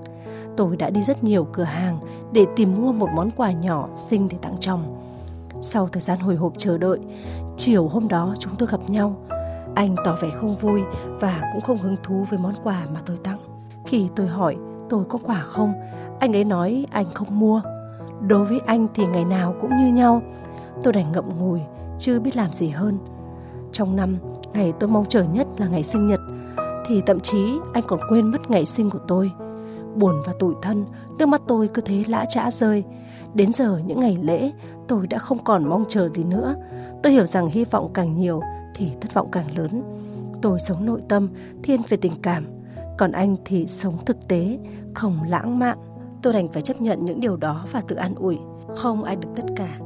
Tôi 0.58 0.78
đã 0.78 0.90
đi 0.90 1.02
rất 1.02 1.24
nhiều 1.24 1.48
cửa 1.54 1.64
hàng 1.64 2.00
để 2.32 2.46
tìm 2.56 2.82
mua 2.82 2.92
một 2.92 3.10
món 3.16 3.32
quà 3.32 3.52
nhỏ 3.52 3.88
xinh 3.96 4.28
để 4.28 4.38
tặng 4.42 4.56
chồng. 4.60 4.84
Sau 5.62 5.88
thời 5.88 6.02
gian 6.02 6.20
hồi 6.20 6.36
hộp 6.36 6.54
chờ 6.58 6.78
đợi, 6.78 7.00
chiều 7.58 7.88
hôm 7.88 8.08
đó 8.08 8.36
chúng 8.40 8.56
tôi 8.56 8.70
gặp 8.72 8.80
nhau. 8.88 9.16
Anh 9.76 9.96
tỏ 10.06 10.16
vẻ 10.22 10.30
không 10.30 10.56
vui 10.56 10.82
và 11.20 11.42
cũng 11.54 11.62
không 11.62 11.78
hứng 11.78 11.96
thú 12.04 12.26
với 12.30 12.40
món 12.40 12.54
quà 12.64 12.82
mà 12.94 13.00
tôi 13.06 13.18
tặng. 13.24 13.40
Khi 13.86 14.08
tôi 14.16 14.28
hỏi 14.28 14.58
tôi 14.90 15.06
có 15.10 15.20
quà 15.24 15.40
không, 15.40 15.74
anh 16.20 16.36
ấy 16.36 16.44
nói 16.44 16.86
anh 16.92 17.06
không 17.14 17.40
mua. 17.40 17.62
Đối 18.28 18.46
với 18.46 18.60
anh 18.66 18.88
thì 18.94 19.06
ngày 19.06 19.26
nào 19.26 19.56
cũng 19.62 19.76
như 19.76 19.94
nhau. 19.94 20.22
Tôi 20.84 20.94
đành 20.94 21.12
ngậm 21.12 21.40
ngùi, 21.40 21.62
chưa 22.00 22.20
biết 22.20 22.36
làm 22.36 22.54
gì 22.54 22.70
hơn. 22.70 22.98
Trong 23.74 23.96
năm, 23.96 24.18
ngày 24.54 24.74
tôi 24.80 24.90
mong 24.90 25.06
chờ 25.10 25.24
nhất 25.24 25.48
là 25.58 25.68
ngày 25.68 25.84
sinh 25.84 26.08
nhật, 26.08 26.20
thì 26.88 27.02
thậm 27.06 27.20
chí 27.20 27.60
anh 27.74 27.84
còn 27.88 28.00
quên 28.10 28.32
mất 28.32 28.50
ngày 28.50 28.66
sinh 28.66 28.90
của 28.90 29.00
tôi. 29.08 29.32
Buồn 29.96 30.16
và 30.26 30.34
tủi 30.40 30.54
thân, 30.62 30.86
nước 31.18 31.26
mắt 31.26 31.42
tôi 31.48 31.70
cứ 31.74 31.82
thế 31.82 32.04
lã 32.08 32.26
chã 32.30 32.52
rơi. 32.52 32.84
Đến 33.34 33.54
giờ 33.54 33.82
những 33.86 34.00
ngày 34.00 34.18
lễ, 34.22 34.52
tôi 34.88 35.08
đã 35.08 35.18
không 35.18 35.44
còn 35.44 35.70
mong 35.70 35.86
chờ 35.90 36.10
gì 36.10 36.24
nữa. 36.24 36.56
Tôi 37.04 37.14
hiểu 37.14 37.26
rằng 37.26 37.48
hy 37.48 37.64
vọng 37.64 37.92
càng 37.94 38.16
nhiều 38.16 38.42
thì 38.76 38.92
thất 39.02 39.14
vọng 39.14 39.28
càng 39.32 39.58
lớn. 39.58 39.84
Tôi 40.42 40.60
sống 40.60 40.86
nội 40.86 41.02
tâm, 41.10 41.30
thiên 41.64 41.82
về 41.90 41.98
tình 41.98 42.14
cảm, 42.22 42.46
còn 42.98 43.12
anh 43.12 43.36
thì 43.46 43.68
sống 43.68 43.98
thực 44.06 44.28
tế, 44.28 44.60
không 44.94 45.18
lãng 45.28 45.60
mạn. 45.60 45.78
Tôi 46.22 46.34
đành 46.34 46.48
phải 46.48 46.62
chấp 46.62 46.82
nhận 46.82 47.00
những 47.06 47.20
điều 47.20 47.38
đó 47.38 47.66
và 47.72 47.82
tự 47.88 47.96
an 47.96 48.16
ủi. 48.16 48.38
Không 48.76 49.04
ai 49.04 49.16
được 49.16 49.30
tất 49.36 49.44
cả. 49.56 49.80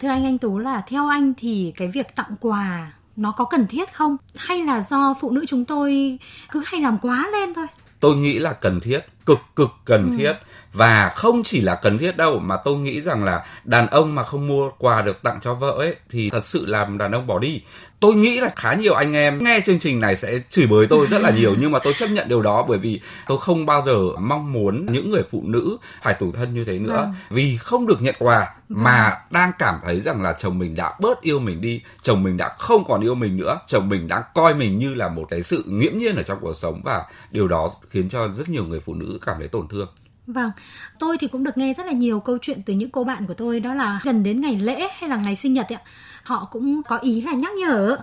Thưa 0.00 0.08
anh 0.08 0.24
Anh 0.24 0.38
Tú 0.38 0.58
là 0.58 0.82
theo 0.86 1.08
anh 1.08 1.32
thì 1.36 1.72
cái 1.76 1.88
việc 1.88 2.14
tặng 2.14 2.36
quà 2.40 2.92
nó 3.16 3.32
có 3.36 3.44
cần 3.44 3.66
thiết 3.66 3.92
không? 3.92 4.16
Hay 4.36 4.62
là 4.62 4.80
do 4.80 5.14
phụ 5.20 5.30
nữ 5.30 5.44
chúng 5.46 5.64
tôi 5.64 6.18
cứ 6.50 6.62
hay 6.66 6.80
làm 6.80 6.98
quá 6.98 7.28
lên 7.32 7.54
thôi? 7.54 7.66
tôi 8.00 8.16
nghĩ 8.16 8.38
là 8.38 8.52
cần 8.52 8.80
thiết 8.80 9.00
cực 9.26 9.38
cực 9.56 9.70
cần 9.84 10.12
thiết 10.18 10.32
và 10.72 11.08
không 11.08 11.42
chỉ 11.42 11.60
là 11.60 11.74
cần 11.74 11.98
thiết 11.98 12.16
đâu 12.16 12.38
mà 12.38 12.56
tôi 12.56 12.76
nghĩ 12.76 13.00
rằng 13.00 13.24
là 13.24 13.46
đàn 13.64 13.86
ông 13.86 14.14
mà 14.14 14.22
không 14.22 14.46
mua 14.46 14.70
quà 14.78 15.02
được 15.02 15.22
tặng 15.22 15.38
cho 15.40 15.54
vợ 15.54 15.70
ấy 15.70 15.96
thì 16.10 16.30
thật 16.30 16.44
sự 16.44 16.66
làm 16.66 16.98
đàn 16.98 17.12
ông 17.12 17.26
bỏ 17.26 17.38
đi 17.38 17.62
tôi 18.06 18.14
nghĩ 18.14 18.40
là 18.40 18.48
khá 18.56 18.74
nhiều 18.74 18.94
anh 18.94 19.12
em 19.12 19.44
nghe 19.44 19.60
chương 19.66 19.78
trình 19.78 20.00
này 20.00 20.16
sẽ 20.16 20.40
chửi 20.48 20.66
bới 20.66 20.86
tôi 20.86 21.06
rất 21.06 21.22
là 21.22 21.30
nhiều 21.30 21.54
nhưng 21.60 21.72
mà 21.72 21.78
tôi 21.78 21.92
chấp 21.92 22.06
nhận 22.06 22.28
điều 22.28 22.42
đó 22.42 22.64
bởi 22.68 22.78
vì 22.78 23.00
tôi 23.26 23.38
không 23.38 23.66
bao 23.66 23.80
giờ 23.80 23.96
mong 24.20 24.52
muốn 24.52 24.86
những 24.92 25.10
người 25.10 25.22
phụ 25.30 25.42
nữ 25.46 25.76
phải 26.02 26.14
tủi 26.14 26.32
thân 26.32 26.54
như 26.54 26.64
thế 26.64 26.78
nữa. 26.78 26.96
Vâng. 26.96 27.14
vì 27.30 27.56
không 27.56 27.86
được 27.86 28.02
nhận 28.02 28.14
quà 28.18 28.54
mà 28.68 29.18
đang 29.30 29.50
cảm 29.58 29.80
thấy 29.84 30.00
rằng 30.00 30.22
là 30.22 30.32
chồng 30.32 30.58
mình 30.58 30.74
đã 30.74 30.94
bớt 31.00 31.20
yêu 31.20 31.38
mình 31.38 31.60
đi 31.60 31.82
chồng 32.02 32.22
mình 32.22 32.36
đã 32.36 32.48
không 32.58 32.84
còn 32.84 33.00
yêu 33.00 33.14
mình 33.14 33.36
nữa 33.36 33.58
chồng 33.66 33.88
mình 33.88 34.08
đã 34.08 34.20
coi 34.20 34.54
mình 34.54 34.78
như 34.78 34.94
là 34.94 35.08
một 35.08 35.26
cái 35.30 35.42
sự 35.42 35.64
nghiễm 35.66 35.96
nhiên 35.96 36.16
ở 36.16 36.22
trong 36.22 36.38
cuộc 36.40 36.56
sống 36.56 36.80
và 36.84 37.04
điều 37.30 37.48
đó 37.48 37.70
khiến 37.90 38.08
cho 38.08 38.28
rất 38.28 38.48
nhiều 38.48 38.64
người 38.64 38.80
phụ 38.80 38.94
nữ 38.94 39.18
cảm 39.26 39.36
thấy 39.38 39.48
tổn 39.48 39.68
thương. 39.68 39.88
Vâng, 40.26 40.50
tôi 40.98 41.18
thì 41.20 41.28
cũng 41.28 41.44
được 41.44 41.58
nghe 41.58 41.74
rất 41.74 41.86
là 41.86 41.92
nhiều 41.92 42.20
câu 42.20 42.38
chuyện 42.42 42.62
từ 42.66 42.74
những 42.74 42.90
cô 42.90 43.04
bạn 43.04 43.26
của 43.26 43.34
tôi 43.34 43.60
đó 43.60 43.74
là 43.74 44.00
gần 44.04 44.22
đến 44.22 44.40
ngày 44.40 44.56
lễ 44.56 44.88
hay 44.98 45.10
là 45.10 45.16
ngày 45.16 45.36
sinh 45.36 45.52
nhật 45.52 45.68
ấy, 45.68 45.76
ạ, 45.76 45.82
họ 46.26 46.48
cũng 46.52 46.82
có 46.82 46.98
ý 46.98 47.20
là 47.20 47.32
nhắc 47.32 47.52
nhở. 47.54 47.96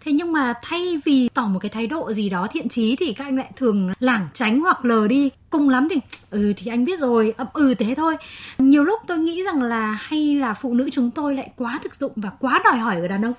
Thế 0.00 0.12
nhưng 0.12 0.32
mà 0.32 0.54
thay 0.62 1.00
vì 1.04 1.28
tỏ 1.34 1.46
một 1.46 1.58
cái 1.58 1.70
thái 1.70 1.86
độ 1.86 2.12
gì 2.12 2.28
đó 2.28 2.46
thiện 2.50 2.68
chí 2.68 2.96
thì 2.96 3.12
các 3.12 3.24
anh 3.24 3.36
lại 3.36 3.50
thường 3.56 3.92
lảng 4.00 4.26
tránh 4.34 4.60
hoặc 4.60 4.84
lờ 4.84 5.08
đi. 5.08 5.30
Cùng 5.50 5.68
lắm 5.68 5.88
thì 5.90 5.96
ừ 6.30 6.52
thì 6.56 6.70
anh 6.70 6.84
biết 6.84 6.98
rồi, 6.98 7.34
ậm 7.36 7.46
ừ 7.52 7.74
thế 7.74 7.94
thôi. 7.94 8.16
Nhiều 8.58 8.84
lúc 8.84 9.00
tôi 9.06 9.18
nghĩ 9.18 9.44
rằng 9.44 9.62
là 9.62 9.98
hay 10.00 10.34
là 10.34 10.54
phụ 10.54 10.74
nữ 10.74 10.88
chúng 10.92 11.10
tôi 11.10 11.34
lại 11.34 11.50
quá 11.56 11.80
thực 11.82 11.94
dụng 11.94 12.12
và 12.16 12.30
quá 12.40 12.60
đòi 12.64 12.78
hỏi 12.78 12.96
ở 12.96 13.08
đàn 13.08 13.24
ông 13.24 13.32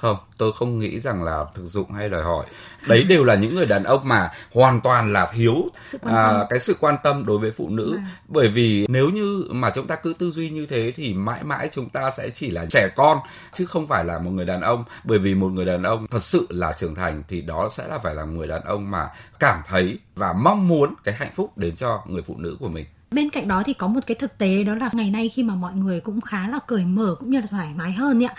không 0.00 0.16
tôi 0.36 0.52
không 0.52 0.78
nghĩ 0.78 1.00
rằng 1.00 1.22
là 1.22 1.44
thực 1.54 1.66
dụng 1.66 1.92
hay 1.92 2.08
đòi 2.08 2.22
hỏi. 2.22 2.46
Đấy 2.88 3.04
đều 3.04 3.24
là 3.24 3.34
những 3.34 3.54
người 3.54 3.66
đàn 3.66 3.84
ông 3.84 4.08
mà 4.08 4.32
hoàn 4.52 4.80
toàn 4.80 5.12
là 5.12 5.32
thiếu 5.34 5.54
Sự 5.84 5.98
à, 6.02 6.46
cái 6.50 6.58
sự 6.58 6.76
quan 6.80 6.96
tâm 7.02 7.26
đối 7.26 7.38
với 7.38 7.50
phụ 7.50 7.68
nữ. 7.68 7.92
Vâng. 7.92 8.04
bởi 8.28 8.48
vì 8.48 8.86
nếu 8.88 9.10
như 9.10 9.44
mà 9.50 9.70
chúng 9.74 9.86
ta 9.86 9.96
cứ 9.96 10.14
tư 10.18 10.30
duy 10.30 10.50
như 10.50 10.66
thế 10.66 10.92
thì 10.96 11.14
mãi 11.14 11.44
mãi 11.44 11.68
chúng 11.72 11.88
ta 11.88 12.10
sẽ 12.10 12.30
chỉ 12.30 12.50
là 12.50 12.66
trẻ 12.70 12.88
con 12.96 13.18
chứ 13.52 13.66
không 13.66 13.86
phải 13.86 14.04
là 14.04 14.18
một 14.18 14.30
người 14.30 14.46
đàn 14.46 14.60
ông. 14.60 14.84
Bởi 15.04 15.18
vì 15.18 15.34
một 15.34 15.48
người 15.48 15.64
đàn 15.64 15.82
ông 15.82 16.06
thật 16.10 16.22
sự 16.22 16.46
là 16.50 16.72
trưởng 16.72 16.94
thành 16.94 17.22
thì 17.28 17.40
đó 17.40 17.68
sẽ 17.72 17.86
là 17.88 17.98
phải 17.98 18.14
là 18.14 18.24
người 18.24 18.48
đàn 18.48 18.62
ông 18.62 18.90
mà 18.90 19.08
cảm 19.38 19.62
thấy 19.68 19.98
và 20.14 20.32
mong 20.32 20.68
muốn 20.68 20.94
cái 21.04 21.14
hạnh 21.14 21.32
phúc 21.34 21.58
đến 21.58 21.76
cho 21.76 22.02
người 22.06 22.22
phụ 22.22 22.34
nữ 22.38 22.56
của 22.60 22.68
mình 22.68 22.86
Bên 23.10 23.30
cạnh 23.30 23.48
đó 23.48 23.62
thì 23.66 23.72
có 23.72 23.86
một 23.86 24.00
cái 24.06 24.14
thực 24.14 24.38
tế 24.38 24.64
đó 24.64 24.74
là 24.74 24.90
ngày 24.92 25.10
nay 25.10 25.28
khi 25.28 25.42
mà 25.42 25.54
mọi 25.54 25.72
người 25.74 26.00
cũng 26.00 26.20
khá 26.20 26.48
là 26.48 26.58
cởi 26.66 26.84
mở 26.84 27.16
cũng 27.20 27.30
như 27.30 27.40
là 27.40 27.46
thoải 27.50 27.68
mái 27.76 27.92
hơn 27.92 28.24
ạ. 28.24 28.34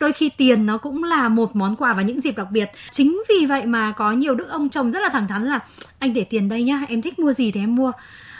Đôi 0.00 0.12
khi 0.12 0.28
tiền 0.28 0.66
nó 0.66 0.78
cũng 0.78 1.04
là 1.04 1.28
một 1.28 1.56
món 1.56 1.76
quà 1.76 1.92
và 1.92 2.02
những 2.02 2.20
dịp 2.20 2.36
đặc 2.36 2.50
biệt. 2.50 2.70
Chính 2.90 3.22
vì 3.28 3.46
vậy 3.46 3.66
mà 3.66 3.92
có 3.92 4.12
nhiều 4.12 4.34
đức 4.34 4.48
ông 4.48 4.68
chồng 4.68 4.90
rất 4.90 5.00
là 5.02 5.08
thẳng 5.08 5.28
thắn 5.28 5.44
là 5.44 5.60
anh 5.98 6.14
để 6.14 6.24
tiền 6.24 6.48
đây 6.48 6.62
nhá, 6.62 6.80
em 6.88 7.02
thích 7.02 7.18
mua 7.18 7.32
gì 7.32 7.52
thì 7.52 7.60
em 7.60 7.74
mua. 7.76 7.92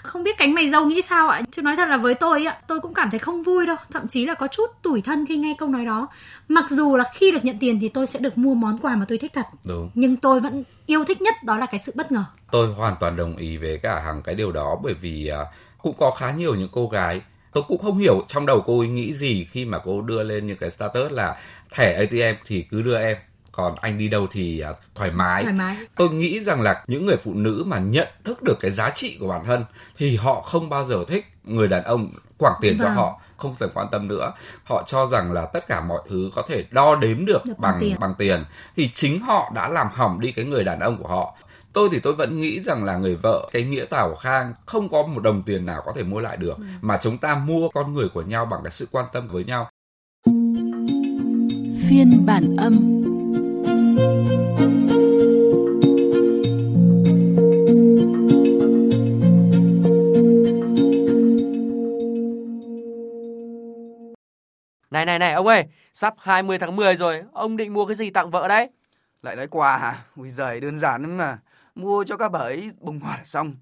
Không 0.04 0.25
biết 0.25 0.38
cánh 0.38 0.54
mày 0.54 0.70
dâu 0.70 0.87
nghĩ 0.87 1.02
sao 1.02 1.28
ạ? 1.28 1.42
Chứ 1.50 1.62
nói 1.62 1.76
thật 1.76 1.88
là 1.88 1.96
với 1.96 2.14
tôi 2.14 2.44
ạ, 2.46 2.56
tôi 2.66 2.80
cũng 2.80 2.94
cảm 2.94 3.11
thấy 3.11 3.18
không 3.18 3.42
vui 3.42 3.66
đâu. 3.66 3.76
Thậm 3.92 4.08
chí 4.08 4.26
là 4.26 4.34
có 4.34 4.49
chút 4.49 4.70
tủi 4.82 5.00
thân 5.02 5.26
khi 5.26 5.37
nghe 5.37 5.54
câu 5.58 5.68
nói 5.68 5.84
đó. 5.84 6.08
Mặc 6.49 6.64
dù 6.70 6.96
là 6.96 7.04
khi 7.14 7.30
được 7.30 7.44
nhận 7.44 7.58
tiền 7.58 7.78
thì 7.80 7.88
tôi 7.88 8.06
sẽ 8.06 8.18
được 8.18 8.38
mua 8.38 8.54
món 8.54 8.78
quà 8.78 8.96
mà 8.96 9.04
tôi 9.08 9.18
thích 9.18 9.32
thật. 9.34 9.46
đúng 9.64 9.90
Nhưng 9.94 10.16
tôi 10.16 10.40
vẫn 10.40 10.64
yêu 10.87 11.04
thích 11.04 11.20
nhất 11.20 11.34
đó 11.44 11.58
là 11.58 11.66
cái 11.66 11.80
sự 11.80 11.92
bất 11.94 12.12
ngờ. 12.12 12.25
tôi 12.50 12.73
hoàn 12.75 12.94
toàn 13.00 13.16
đồng 13.16 13.37
ý 13.37 13.56
với 13.56 13.78
cả 13.78 14.00
hàng 14.00 14.23
cái 14.23 14.34
điều 14.34 14.52
đó 14.52 14.80
bởi 14.82 14.94
vì 14.94 15.28
à, 15.28 15.38
cũng 15.82 15.94
có 15.99 16.11
khá 16.18 16.32
nhiều 16.32 16.54
những 16.54 16.68
cô 16.73 16.88
gái 16.88 17.20
tôi 17.52 17.64
cũng 17.68 17.78
không 17.78 17.99
hiểu 17.99 18.20
trong 18.28 18.46
đầu 18.46 18.62
cô 18.66 18.78
ấy 18.78 18.88
nghĩ 18.88 19.14
gì 19.14 19.44
khi 19.50 19.64
mà 19.64 19.78
cô 19.84 20.02
đưa 20.02 20.23
lên 20.23 20.46
những 20.46 20.56
cái 20.56 20.70
status 20.70 21.12
là 21.12 21.37
thẻ 21.73 21.92
ATM 21.94 22.42
thì 22.46 22.62
cứ 22.70 22.82
đưa 22.82 22.99
em 22.99 23.16
còn 23.56 23.75
anh 23.80 23.99
đi 23.99 24.08
đâu 24.08 24.26
thì 24.30 24.61
à, 24.61 24.73
thoải 24.94 25.11
mái 25.11 25.42
Thoải 25.42 25.54
mái. 25.54 25.76
tôi 25.96 26.11
nghĩ 26.11 26.40
rằng 26.40 26.61
là 26.61 26.84
những 26.87 27.06
người 27.06 27.16
phụ 27.16 27.34
nữ 27.34 27.62
mà 27.66 27.78
nhận 27.78 28.08
thức 28.25 28.42
được 28.42 28.61
cái 28.61 28.70
giá 28.70 28.90
trị 28.90 29.16
của 29.20 29.28
bản 29.28 29.44
thân 29.46 29.64
thì 29.99 30.16
họ 30.16 30.40
không 30.40 30.68
bao 30.68 30.84
giờ 30.84 31.04
thích 31.08 31.25
người 31.44 31.68
đàn 31.68 31.84
ông 31.84 32.11
quảng 32.38 32.54
tiền 32.61 32.78
cho 32.78 32.84
Vâng. 32.84 32.94
họ 32.96 33.20
không 33.37 33.54
thèm 33.61 33.68
quan 33.75 33.87
tâm 33.92 34.08
nữa 34.08 34.32
họ 34.64 34.84
cho 34.87 35.06
rằng 35.06 35.32
là 35.32 35.46
tất 35.46 35.66
cả 35.68 35.80
mọi 35.80 36.00
thứ 36.08 36.30
có 36.34 36.42
thể 36.49 36.64
đo 36.70 36.94
đếm 36.96 37.26
được 37.26 37.44
Được 37.46 37.58
bằng 37.58 37.73
bằng 37.73 37.80
tiền. 37.80 37.96
bằng 38.00 38.14
tiền 38.18 38.44
thì 38.76 38.90
chính 38.94 39.20
họ 39.20 39.52
đã 39.54 39.68
làm 39.68 39.87
hỏng 39.94 40.20
đi 40.20 40.32
cái 40.32 40.44
người 40.44 40.64
đàn 40.64 40.80
ông 40.80 40.96
của 41.02 41.08
họ 41.08 41.37
tôi 41.73 41.88
thì 41.92 42.00
tôi 42.00 42.12
vẫn 42.12 42.40
nghĩ 42.40 42.61
rằng 42.61 42.84
là 42.84 42.96
người 42.96 43.16
vợ 43.16 43.49
cái 43.52 43.62
nghĩa 43.62 43.84
tảo 43.84 44.14
khang 44.14 44.54
không 44.66 44.88
có 44.88 45.02
một 45.02 45.23
đồng 45.23 45.42
tiền 45.42 45.66
nào 45.66 45.82
có 45.87 45.92
thể 45.96 46.02
mua 46.02 46.20
lại 46.20 46.37
được 46.37 46.56
ừ. 46.56 46.64
mà 46.80 46.99
chúng 47.02 47.18
ta 47.18 47.34
mua 47.37 47.68
con 47.68 47.94
người 47.94 48.08
của 48.08 48.23
nhau 48.23 48.46
bằng 48.46 48.61
cái 48.64 48.70
sự 48.70 48.88
quan 48.90 49.06
tâm 49.12 49.28
với 49.28 49.44
nhau 49.44 49.70
phiên 51.88 52.26
bản 52.26 52.56
âm 52.58 52.93
Này 64.94 65.04
này 65.04 65.18
này 65.18 65.32
ông 65.32 65.46
ơi, 65.46 65.64
sắp 65.94 66.14
20 66.18 66.58
tháng 66.58 66.76
10 66.76 66.96
rồi, 66.96 67.22
ông 67.32 67.56
định 67.56 67.74
mua 67.74 67.86
cái 67.86 67.96
gì 67.96 68.10
tặng 68.10 68.30
vợ 68.30 68.48
đấy? 68.48 68.70
Lại 69.22 69.36
nói 69.36 69.46
quà 69.46 69.76
hả? 69.76 70.04
Ui 70.16 70.30
giời, 70.30 70.60
đơn 70.60 70.78
giản 70.78 71.02
lắm 71.02 71.16
mà. 71.16 71.38
Mua 71.74 72.04
cho 72.04 72.16
các 72.16 72.28
bà 72.28 72.38
ấy 72.38 72.70
bông 72.80 73.00
hoa 73.00 73.16
là 73.16 73.24
xong. 73.24 73.54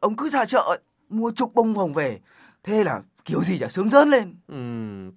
Ông 0.00 0.16
cứ 0.16 0.28
ra 0.28 0.44
chợ 0.44 0.78
mua 1.08 1.30
chục 1.30 1.54
bông 1.54 1.74
hồng 1.74 1.92
về. 1.92 2.18
Thế 2.62 2.84
là 2.84 3.00
kiểu 3.24 3.42
gì 3.44 3.58
chả 3.58 3.68
sướng 3.68 3.88
rơn 3.88 4.08
lên. 4.08 4.36
Ừ, 4.48 4.56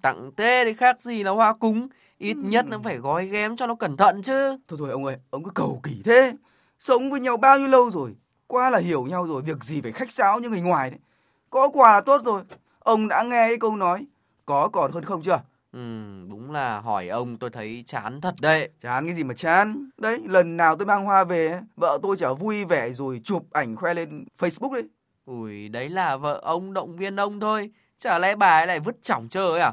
tặng 0.02 0.30
thế 0.36 0.62
thì 0.66 0.74
khác 0.74 1.00
gì 1.00 1.22
là 1.22 1.30
hoa 1.30 1.54
cúng. 1.54 1.88
Ít 2.18 2.34
ừ. 2.34 2.48
nhất 2.48 2.66
nó 2.66 2.78
phải 2.84 2.96
gói 2.96 3.26
ghém 3.28 3.56
cho 3.56 3.66
nó 3.66 3.74
cẩn 3.74 3.96
thận 3.96 4.22
chứ. 4.22 4.58
Thôi 4.68 4.78
thôi 4.78 4.90
ông 4.90 5.04
ơi, 5.04 5.16
ông 5.30 5.44
cứ 5.44 5.50
cầu 5.54 5.80
kỳ 5.82 6.02
thế. 6.04 6.32
Sống 6.78 7.10
với 7.10 7.20
nhau 7.20 7.36
bao 7.36 7.58
nhiêu 7.58 7.68
lâu 7.68 7.90
rồi. 7.90 8.14
Qua 8.46 8.70
là 8.70 8.78
hiểu 8.78 9.04
nhau 9.04 9.26
rồi, 9.26 9.42
việc 9.42 9.64
gì 9.64 9.80
phải 9.80 9.92
khách 9.92 10.12
sáo 10.12 10.40
như 10.40 10.48
người 10.48 10.60
ngoài 10.60 10.90
đấy. 10.90 11.00
Có 11.50 11.68
quà 11.68 11.92
là 11.92 12.00
tốt 12.00 12.22
rồi. 12.24 12.42
Ông 12.78 13.08
đã 13.08 13.22
nghe 13.22 13.48
cái 13.48 13.56
câu 13.60 13.76
nói 13.76 14.06
có 14.46 14.68
còn 14.68 14.92
hơn 14.92 15.04
không 15.04 15.22
chưa? 15.22 15.40
Ừ, 15.72 15.78
đúng 16.28 16.50
là 16.50 16.80
hỏi 16.80 17.08
ông 17.08 17.36
tôi 17.38 17.50
thấy 17.50 17.84
chán 17.86 18.20
thật 18.20 18.34
đấy. 18.42 18.68
Chán 18.80 19.06
cái 19.06 19.14
gì 19.14 19.24
mà 19.24 19.34
chán? 19.34 19.88
Đấy, 19.98 20.22
lần 20.26 20.56
nào 20.56 20.76
tôi 20.76 20.86
mang 20.86 21.04
hoa 21.04 21.24
về, 21.24 21.60
vợ 21.76 21.98
tôi 22.02 22.16
chả 22.16 22.32
vui 22.32 22.64
vẻ 22.64 22.92
rồi 22.92 23.20
chụp 23.24 23.46
ảnh 23.52 23.76
khoe 23.76 23.94
lên 23.94 24.24
Facebook 24.38 24.72
đấy. 24.72 24.82
Ui, 25.24 25.68
đấy 25.68 25.88
là 25.88 26.16
vợ 26.16 26.40
ông 26.44 26.72
động 26.72 26.96
viên 26.96 27.16
ông 27.16 27.40
thôi. 27.40 27.70
Chả 27.98 28.18
lẽ 28.18 28.36
bà 28.36 28.58
ấy 28.58 28.66
lại 28.66 28.80
vứt 28.80 29.02
chỏng 29.02 29.28
chơi 29.28 29.60
à? 29.60 29.72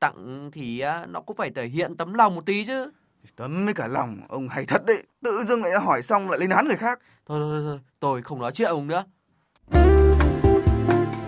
Tặng 0.00 0.50
thì 0.52 0.82
nó 1.08 1.20
cũng 1.20 1.36
phải 1.36 1.50
thể 1.50 1.66
hiện 1.66 1.96
tấm 1.96 2.14
lòng 2.14 2.34
một 2.34 2.46
tí 2.46 2.64
chứ. 2.64 2.90
Tấm 3.36 3.64
với 3.64 3.74
cả 3.74 3.86
lòng, 3.86 4.20
ông 4.28 4.48
hay 4.48 4.64
thật 4.64 4.82
đấy. 4.86 5.02
Tự 5.22 5.44
dưng 5.44 5.62
lại 5.62 5.72
hỏi 5.80 6.02
xong 6.02 6.30
lại 6.30 6.38
lên 6.38 6.50
án 6.50 6.66
người 6.66 6.76
khác. 6.76 7.00
Thôi 7.26 7.40
thôi 7.40 7.62
thôi, 7.64 7.80
tôi 8.00 8.22
không 8.22 8.38
nói 8.38 8.52
chuyện 8.52 8.68
ông 8.68 8.86
nữa. 8.86 9.04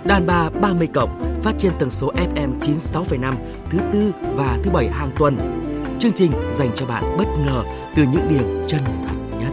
Đàn 0.04 0.26
bà 0.26 0.50
30 0.60 0.88
cộng 0.94 1.31
phát 1.42 1.54
trên 1.58 1.72
tần 1.78 1.90
số 1.90 2.12
FM 2.12 2.58
96,5 2.58 3.34
thứ 3.70 3.78
tư 3.92 4.12
và 4.22 4.58
thứ 4.64 4.70
bảy 4.70 4.88
hàng 4.88 5.10
tuần. 5.18 5.38
Chương 5.98 6.12
trình 6.12 6.32
dành 6.50 6.70
cho 6.74 6.86
bạn 6.86 7.04
bất 7.18 7.24
ngờ 7.46 7.62
từ 7.96 8.02
những 8.12 8.28
điểm 8.28 8.64
chân 8.68 8.80
thật 8.84 9.14
nhất. 9.40 9.52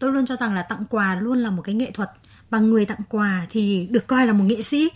Tôi 0.00 0.12
luôn 0.12 0.26
cho 0.26 0.36
rằng 0.36 0.54
là 0.54 0.62
tặng 0.62 0.84
quà 0.90 1.14
luôn 1.14 1.38
là 1.38 1.50
một 1.50 1.62
cái 1.62 1.74
nghệ 1.74 1.90
thuật 1.90 2.10
và 2.50 2.58
người 2.58 2.84
tặng 2.84 2.98
quà 3.08 3.46
thì 3.50 3.88
được 3.90 4.06
coi 4.06 4.26
là 4.26 4.32
một 4.32 4.44
nghệ 4.46 4.62
sĩ. 4.62 4.88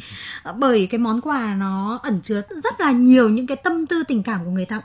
Ờ, 0.43 0.55
bởi 0.59 0.87
cái 0.91 0.99
món 0.99 1.21
quà 1.21 1.55
nó 1.59 2.01
ẩn 2.03 2.21
chứa 2.23 2.43
rất 2.65 2.81
là 2.81 2.91
nhiều 2.91 3.29
những 3.29 3.47
cái 3.47 3.57
tâm 3.57 3.87
tư, 3.87 4.03
tình 4.09 4.23
cảm 4.23 4.45
của 4.45 4.51
người 4.51 4.65
tặng. 4.65 4.83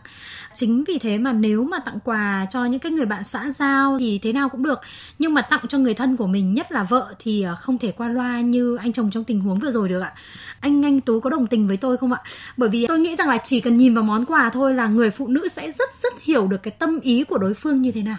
Chính 0.54 0.84
vì 0.84 1.00
thế 1.00 1.18
mà 1.18 1.34
nếu 1.34 1.64
mà 1.64 1.80
tặng 1.80 2.00
quà 2.04 2.48
cho 2.50 2.66
những 2.66 2.80
cái 2.80 2.92
người 2.92 3.06
bạn 3.06 3.24
xã 3.24 3.50
giao 3.50 3.98
thì 4.00 4.20
thế 4.24 4.34
nào 4.34 4.50
cũng 4.50 4.64
được. 4.64 4.80
Nhưng 5.20 5.34
mà 5.34 5.42
tặng 5.42 5.66
cho 5.70 5.78
người 5.78 5.94
thân 5.94 6.18
của 6.18 6.28
mình, 6.28 6.54
nhất 6.54 6.72
là 6.72 6.84
vợ, 6.84 7.14
thì 7.20 7.42
ờ, 7.42 7.56
không 7.56 7.78
thể 7.78 7.92
qua 7.92 8.10
loa 8.10 8.42
như 8.42 8.76
anh 8.76 8.94
chồng 8.94 9.12
trong 9.12 9.24
tình 9.24 9.40
huống 9.40 9.60
vừa 9.60 9.72
rồi 9.72 9.90
được 9.90 10.02
ạ. 10.02 10.14
Anh 10.60 10.86
anh 10.86 11.02
tú 11.02 11.20
có 11.20 11.30
đồng 11.30 11.48
tình 11.48 11.68
với 11.68 11.78
tôi 11.78 11.98
không 11.98 12.14
ạ? 12.14 12.22
Bởi 12.58 12.70
vì 12.70 12.88
tôi 12.88 13.00
nghĩ 13.00 13.16
rằng 13.16 13.30
là 13.30 13.38
chỉ 13.44 13.60
cần 13.60 13.78
nhìn 13.78 13.96
vào 13.96 14.04
món 14.04 14.26
quà 14.26 14.50
thôi 14.50 14.74
là 14.74 14.88
người 14.88 15.12
phụ 15.12 15.28
nữ 15.28 15.48
sẽ 15.48 15.72
rất 15.72 15.90
rất 16.04 16.14
hiểu 16.22 16.48
được 16.48 16.64
cái 16.64 16.72
tâm 16.72 17.00
ý 17.00 17.24
của 17.24 17.38
đối 17.38 17.54
phương 17.54 17.82
như 17.82 17.92
thế 17.92 18.04
nào. 18.04 18.18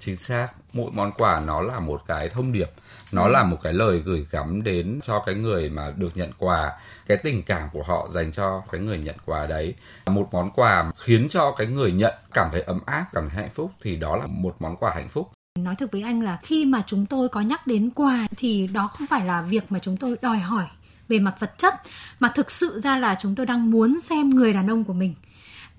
Chính 0.00 0.16
xác, 0.16 0.48
mỗi 0.72 0.90
món 0.94 1.12
quà 1.12 1.40
nó 1.40 1.60
là 1.60 1.80
một 1.80 2.02
cái 2.06 2.28
thông 2.28 2.52
điệp 2.52 2.70
nó 3.14 3.28
là 3.28 3.44
một 3.44 3.58
cái 3.62 3.72
lời 3.72 4.02
gửi 4.04 4.26
gắm 4.30 4.62
đến 4.62 5.00
cho 5.02 5.22
cái 5.26 5.34
người 5.34 5.70
mà 5.70 5.92
được 5.96 6.16
nhận 6.16 6.30
quà. 6.38 6.72
Cái 7.06 7.16
tình 7.16 7.42
cảm 7.42 7.68
của 7.72 7.82
họ 7.82 8.08
dành 8.12 8.32
cho 8.32 8.62
cái 8.72 8.80
người 8.80 8.98
nhận 8.98 9.16
quà 9.26 9.46
đấy. 9.46 9.74
Một 10.06 10.28
món 10.32 10.50
quà 10.50 10.92
khiến 10.96 11.26
cho 11.30 11.54
cái 11.58 11.66
người 11.66 11.92
nhận 11.92 12.14
cảm 12.32 12.48
thấy 12.52 12.62
ấm 12.62 12.80
áp 12.86 13.06
cảm 13.12 13.28
thấy 13.28 13.42
hạnh 13.42 13.52
phúc 13.54 13.72
thì 13.82 13.96
đó 13.96 14.16
là 14.16 14.26
một 14.26 14.56
món 14.58 14.76
quà 14.76 14.92
hạnh 14.94 15.08
phúc. 15.08 15.30
Nói 15.58 15.74
thực 15.78 15.92
với 15.92 16.02
anh 16.02 16.22
là 16.22 16.38
khi 16.42 16.64
mà 16.64 16.82
chúng 16.86 17.06
tôi 17.06 17.28
có 17.28 17.40
nhắc 17.40 17.66
đến 17.66 17.90
quà 17.90 18.26
thì 18.36 18.66
đó 18.66 18.88
không 18.92 19.06
phải 19.06 19.26
là 19.26 19.42
việc 19.42 19.72
mà 19.72 19.78
chúng 19.78 19.96
tôi 19.96 20.16
đòi 20.22 20.38
hỏi 20.38 20.64
về 21.08 21.18
mặt 21.18 21.34
vật 21.38 21.58
chất 21.58 21.74
mà 22.20 22.32
thực 22.34 22.50
sự 22.50 22.80
ra 22.80 22.96
là 22.96 23.16
chúng 23.20 23.34
tôi 23.34 23.46
đang 23.46 23.70
muốn 23.70 24.00
xem 24.00 24.30
người 24.30 24.52
đàn 24.52 24.70
ông 24.70 24.84
của 24.84 24.92
mình 24.92 25.14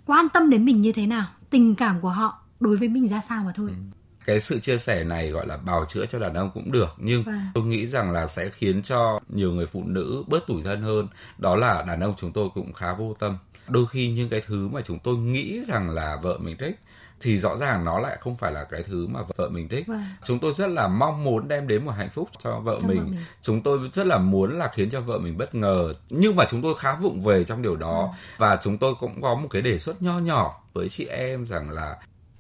quan 0.06 0.30
tâm 0.30 0.50
đến 0.50 0.66
mình 0.66 0.82
như 0.82 0.92
thế 0.92 1.08
nào 1.08 1.26
tình 1.50 1.76
cảm 1.76 2.02
của 2.02 2.10
họ 2.10 2.42
đối 2.60 2.78
với 2.78 2.88
mình 2.88 3.08
ra 3.08 3.22
sao 3.22 3.44
mà 3.44 3.52
thôi. 3.56 3.70
Ừ 3.70 3.96
cái 4.26 4.40
sự 4.40 4.60
chia 4.60 4.78
sẻ 4.78 5.04
này 5.04 5.30
gọi 5.30 5.48
là 5.48 5.58
bào 5.58 5.86
chữa 5.86 6.06
cho 6.06 6.20
đàn 6.20 6.34
ông 6.34 6.52
cũng 6.54 6.72
được 6.72 6.90
nhưng 6.98 7.24
vâng. 7.24 7.40
tôi 7.54 7.64
nghĩ 7.64 7.88
rằng 7.88 8.12
là 8.12 8.28
sẽ 8.28 8.50
khiến 8.50 8.84
cho 8.84 9.20
nhiều 9.30 9.52
người 9.52 9.66
phụ 9.66 9.84
nữ 9.86 10.24
bớt 10.28 10.48
tủi 10.48 10.64
thân 10.64 10.82
hơn 10.82 11.08
đó 11.38 11.56
là 11.56 11.84
đàn 11.88 12.00
ông 12.00 12.14
chúng 12.18 12.32
tôi 12.32 12.50
cũng 12.54 12.74
khá 12.74 12.94
vô 12.94 13.16
tâm 13.20 13.38
đôi 13.68 13.88
khi 13.88 14.10
những 14.12 14.30
cái 14.30 14.42
thứ 14.48 14.68
mà 14.68 14.82
chúng 14.82 15.00
tôi 15.00 15.16
nghĩ 15.16 15.64
rằng 15.64 15.90
là 15.90 16.18
vợ 16.22 16.38
mình 16.42 16.58
thích 16.58 16.80
thì 17.22 17.38
rõ 17.38 17.58
ràng 17.58 17.86
nó 17.86 18.00
lại 18.00 18.18
không 18.20 18.36
phải 18.36 18.52
là 18.52 18.64
cái 18.64 18.84
thứ 18.84 19.08
mà 19.08 19.20
vợ 19.38 19.50
mình 19.50 19.70
thích 19.70 19.88
vâng. 19.88 20.04
chúng 20.24 20.40
tôi 20.40 20.54
rất 20.54 20.68
là 20.68 20.88
mong 20.88 21.24
muốn 21.24 21.48
đem 21.48 21.68
đến 21.68 21.86
một 21.86 21.92
hạnh 21.92 22.10
phúc 22.10 22.30
cho 22.44 22.60
vợ 22.60 22.80
mình. 22.88 22.98
mình 22.98 23.16
chúng 23.42 23.62
tôi 23.62 23.80
rất 23.94 24.08
là 24.08 24.18
muốn 24.18 24.58
là 24.58 24.72
khiến 24.74 24.90
cho 24.90 25.02
vợ 25.02 25.20
mình 25.20 25.38
bất 25.38 25.56
ngờ 25.56 25.94
nhưng 26.10 26.36
mà 26.36 26.46
chúng 26.50 26.62
tôi 26.62 26.76
khá 26.76 26.96
vụng 26.96 27.22
về 27.22 27.44
trong 27.44 27.62
điều 27.62 27.76
đó 27.76 28.02
vâng. 28.02 28.16
và 28.38 28.60
chúng 28.64 28.78
tôi 28.78 28.96
cũng 29.00 29.22
có 29.22 29.36
một 29.36 29.48
cái 29.52 29.62
đề 29.62 29.80
xuất 29.80 30.02
nho 30.02 30.20
nhỏ 30.20 30.62
với 30.74 30.90
chị 30.90 31.06
em 31.06 31.46
rằng 31.46 31.70
là 31.70 31.96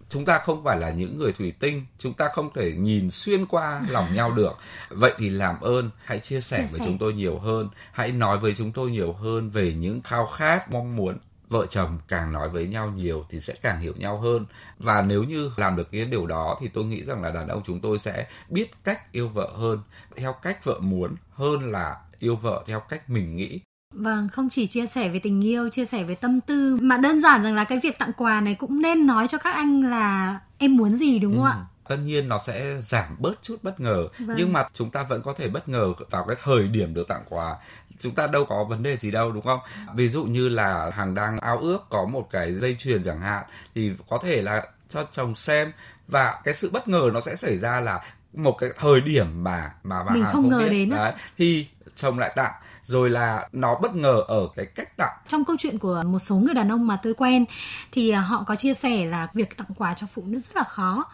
chúng 0.09 0.25
ta 0.25 0.39
không 0.39 0.63
phải 0.63 0.79
là 0.79 0.89
những 0.89 1.19
người 1.19 1.33
thủy 1.33 1.53
tinh 1.59 1.85
chúng 1.99 2.13
ta 2.13 2.29
không 2.33 2.53
thể 2.53 2.71
nhìn 2.71 3.09
xuyên 3.11 3.45
qua 3.45 3.81
lòng 3.89 4.15
nhau 4.15 4.31
được. 4.31 4.57
Vậy 4.89 5.13
thì 5.17 5.29
làm 5.29 5.61
ơn 5.61 5.89
hãy 6.03 6.19
chia 6.19 6.41
sẻ 6.41 6.57
chia 6.57 6.67
với 6.71 6.79
sẻ. 6.79 6.85
chúng 6.85 6.97
tôi 6.97 7.13
nhiều 7.13 7.39
hơn. 7.39 7.69
Hãy 7.91 8.11
nói 8.11 8.37
với 8.37 8.55
chúng 8.55 8.71
tôi 8.71 8.91
nhiều 8.91 9.13
hơn 9.13 9.49
về 9.49 9.73
những 9.73 10.01
khao 10.01 10.25
khát 10.27 10.71
mong 10.71 10.95
muốn. 10.95 11.17
Vợ 11.47 11.65
chồng 11.65 11.99
càng 12.07 12.33
nói 12.33 12.49
với 12.49 12.67
nhau 12.67 12.91
nhiều 12.95 13.25
thì 13.29 13.39
sẽ 13.39 13.53
càng 13.61 13.79
hiểu 13.79 13.93
nhau 13.97 14.19
hơn. 14.19 14.45
Và 14.77 15.01
nếu 15.01 15.23
như 15.23 15.51
làm 15.57 15.75
được 15.75 15.91
cái 15.91 16.05
điều 16.05 16.27
đó 16.27 16.57
thì 16.61 16.67
tôi 16.67 16.83
nghĩ 16.83 17.03
rằng 17.03 17.21
là 17.21 17.31
đàn 17.31 17.47
ông 17.47 17.61
chúng 17.65 17.79
tôi 17.79 17.99
sẽ 17.99 18.27
biết 18.49 18.71
cách 18.83 19.11
yêu 19.11 19.29
vợ 19.29 19.51
hơn 19.55 19.79
theo 20.15 20.33
cách 20.33 20.65
vợ 20.65 20.79
muốn 20.79 21.15
hơn 21.31 21.71
là 21.71 21.95
yêu 22.19 22.35
vợ 22.35 22.63
theo 22.67 22.79
cách 22.79 23.09
mình 23.09 23.35
nghĩ 23.35 23.61
Vâng, 23.95 24.29
không 24.29 24.49
chỉ 24.49 24.67
chia 24.67 24.85
sẻ 24.85 25.09
về 25.09 25.19
tình 25.19 25.45
yêu, 25.45 25.69
chia 25.69 25.85
sẻ 25.85 26.03
về 26.03 26.15
tâm 26.15 26.41
tư 26.41 26.77
mà 26.81 26.97
đơn 26.97 27.21
giản 27.21 27.43
rằng 27.43 27.55
là 27.55 27.63
cái 27.63 27.79
việc 27.83 27.99
tặng 27.99 28.11
quà 28.17 28.41
này 28.41 28.55
cũng 28.55 28.81
nên 28.81 29.07
nói 29.07 29.27
cho 29.27 29.37
các 29.37 29.55
anh 29.55 29.83
là 29.83 30.39
em 30.57 30.77
muốn 30.77 30.95
gì 30.95 31.19
đúng 31.19 31.35
không 31.35 31.43
ừ. 31.43 31.49
ạ? 31.49 31.65
tất 31.87 31.95
nhiên 31.95 32.29
nó 32.29 32.37
sẽ 32.37 32.81
giảm 32.81 33.15
bớt 33.19 33.41
chút 33.41 33.63
bất 33.63 33.79
ngờ 33.79 34.07
vâng. 34.19 34.37
nhưng 34.39 34.53
mà 34.53 34.67
chúng 34.73 34.89
ta 34.89 35.03
vẫn 35.03 35.21
có 35.21 35.33
thể 35.37 35.47
bất 35.47 35.69
ngờ 35.69 35.93
vào 36.09 36.23
cái 36.23 36.35
thời 36.43 36.67
điểm 36.67 36.93
được 36.93 37.07
tặng 37.07 37.23
quà 37.29 37.55
chúng 37.99 38.15
ta 38.15 38.27
đâu 38.27 38.45
có 38.45 38.63
vấn 38.63 38.83
đề 38.83 38.97
gì 38.97 39.11
đâu 39.11 39.31
đúng 39.31 39.43
không 39.43 39.59
ví 39.95 40.07
dụ 40.07 40.23
như 40.23 40.49
là 40.49 40.91
hàng 40.93 41.15
đang 41.15 41.39
ao 41.39 41.57
ước 41.57 41.89
có 41.89 42.05
một 42.05 42.27
cái 42.31 42.53
dây 42.53 42.75
chuyền 42.79 43.03
chẳng 43.03 43.19
hạn 43.19 43.45
thì 43.75 43.91
có 44.09 44.19
thể 44.23 44.41
là 44.41 44.67
cho 44.89 45.05
chồng 45.11 45.35
xem 45.35 45.71
và 46.07 46.41
cái 46.43 46.53
sự 46.53 46.69
bất 46.73 46.87
ngờ 46.87 47.09
nó 47.13 47.21
sẽ 47.21 47.35
xảy 47.35 47.57
ra 47.57 47.79
là 47.79 48.01
một 48.33 48.51
cái 48.51 48.69
thời 48.79 49.01
điểm 49.01 49.43
mà 49.43 49.71
mà 49.83 50.03
bà 50.03 50.13
mình 50.13 50.23
không, 50.23 50.33
không 50.33 50.49
ngờ 50.49 50.59
biết. 50.59 50.69
đến 50.69 50.89
đấy 50.89 51.13
thì 51.37 51.67
chồng 51.95 52.19
lại 52.19 52.33
tặng 52.35 52.53
rồi 52.85 53.09
là 53.09 53.47
nó 53.51 53.75
bất 53.81 53.95
ngờ 53.95 54.23
ở 54.27 54.47
cái 54.55 54.65
cách 54.65 54.97
tặng. 54.97 55.13
Trong 55.27 55.45
câu 55.45 55.55
chuyện 55.59 55.77
của 55.77 56.03
một 56.05 56.19
số 56.19 56.35
người 56.35 56.53
đàn 56.53 56.71
ông 56.71 56.87
mà 56.87 56.97
tôi 57.03 57.13
quen 57.13 57.45
thì 57.91 58.09
à, 58.09 58.21
họ 58.21 58.43
có 58.47 58.55
chia 58.55 58.73
sẻ 58.73 59.05
là 59.05 59.27
việc 59.33 59.57
tặng 59.57 59.67
quà 59.77 59.93
cho 59.93 60.07
phụ 60.13 60.23
nữ 60.25 60.39
rất 60.39 60.55
là 60.55 60.63
khó. 60.63 61.05